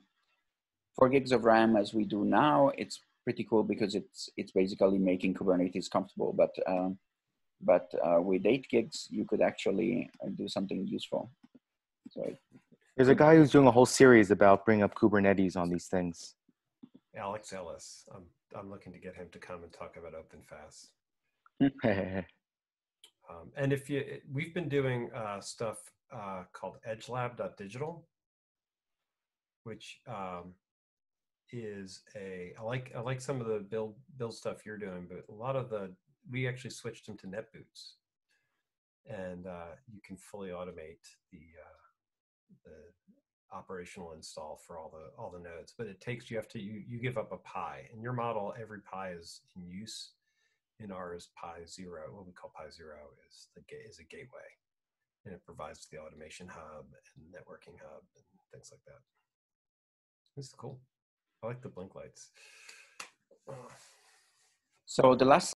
four 0.96 1.10
gigs 1.10 1.32
of 1.32 1.44
RAM 1.46 1.76
as 1.76 1.94
we 1.94 2.04
do 2.06 2.24
now, 2.26 2.72
it's 2.78 3.00
pretty 3.24 3.44
cool 3.50 3.64
because 3.64 3.96
it's 3.96 4.30
it's 4.38 4.52
basically 4.52 5.00
making 5.00 5.34
Kubernetes 5.34 5.90
comfortable. 5.90 6.34
But 6.34 6.52
um, 6.68 6.98
but 7.62 7.88
uh, 8.06 8.22
with 8.22 8.46
eight 8.46 8.68
gigs, 8.70 9.08
you 9.10 9.26
could 9.26 9.42
actually 9.42 10.10
uh, 10.24 10.30
do 10.38 10.48
something 10.48 10.86
useful. 10.88 11.32
So 12.12 12.22
it- 12.24 12.40
There's 12.96 13.10
a 13.10 13.16
guy 13.16 13.36
who's 13.36 13.52
doing 13.52 13.68
a 13.68 13.72
whole 13.72 13.86
series 13.88 14.30
about 14.32 14.66
bringing 14.66 14.84
up 14.84 14.94
Kubernetes 14.96 15.56
on 15.58 15.70
these 15.70 15.88
things. 15.88 16.36
Alex 17.16 17.54
Ellis. 17.54 17.88
I'm 18.16 18.26
I'm 18.58 18.70
looking 18.70 18.94
to 18.94 19.00
get 19.00 19.16
him 19.16 19.30
to 19.32 19.40
come 19.40 19.64
and 19.64 19.72
talk 19.74 19.98
about 19.98 20.14
OpenFaaS. 20.22 20.76
Um, 23.30 23.52
and 23.56 23.72
if 23.72 23.90
you, 23.90 24.04
we've 24.32 24.54
been 24.54 24.68
doing 24.68 25.10
uh, 25.16 25.40
stuff 25.40 25.78
uh, 26.14 26.44
called 26.52 26.76
EdgeLab.digital, 26.86 28.06
which 29.64 30.02
um, 30.08 30.54
is 31.54 32.02
a 32.16 32.54
I 32.60 32.64
like 32.64 32.92
I 32.98 33.00
like 33.00 33.22
some 33.22 33.40
of 33.40 33.48
the 33.48 33.60
build 33.60 33.96
build 34.18 34.34
stuff 34.34 34.66
you're 34.66 34.78
doing, 34.78 35.08
but 35.08 35.24
a 35.34 35.38
lot 35.38 35.56
of 35.56 35.70
the 35.70 35.92
we 36.30 36.48
actually 36.48 36.72
switched 36.72 37.06
them 37.06 37.18
to 37.18 37.28
NetBoots, 37.28 37.94
and 39.08 39.46
uh, 39.46 39.76
you 39.94 40.02
can 40.06 40.18
fully 40.18 40.50
automate 40.50 41.06
the 41.32 41.38
uh, 41.38 42.64
the 42.66 43.56
operational 43.56 44.14
install 44.14 44.60
for 44.66 44.80
all 44.80 44.92
the 44.92 45.22
all 45.22 45.30
the 45.30 45.40
nodes. 45.40 45.74
But 45.78 45.88
it 45.88 46.02
takes 46.02 46.32
you 46.32 46.38
have 46.38 46.50
to 46.50 46.60
you 46.60 46.84
you 46.88 47.00
give 47.00 47.18
up 47.18 47.32
a 47.32 47.38
Pi. 47.38 47.88
In 47.94 48.02
your 48.02 48.14
model, 48.14 48.54
every 48.60 48.82
Pi 48.82 49.12
is 49.12 49.42
in 49.56 49.68
use. 49.68 50.12
In 50.80 50.92
ours, 50.92 51.30
Pi 51.40 51.64
zero, 51.68 52.02
what 52.12 52.26
we 52.26 52.34
call 52.34 52.52
Pi 52.58 52.70
zero, 52.72 52.98
is 53.30 53.48
the 53.56 53.62
is 53.88 54.00
a 54.00 54.04
gateway, 54.04 54.50
and 55.24 55.34
it 55.34 55.46
provides 55.46 55.88
the 55.92 56.00
automation 56.00 56.48
hub 56.48 56.86
and 57.16 57.26
networking 57.28 57.78
hub 57.80 58.02
and 58.16 58.26
things 58.52 58.70
like 58.72 58.82
that. 58.88 59.00
This 60.36 60.48
is 60.48 60.54
cool. 60.58 60.80
I 61.44 61.48
like 61.48 61.62
the 61.62 61.70
blink 61.70 61.94
lights. 61.96 62.30
So 64.86 65.16
the 65.16 65.26
last 65.26 65.52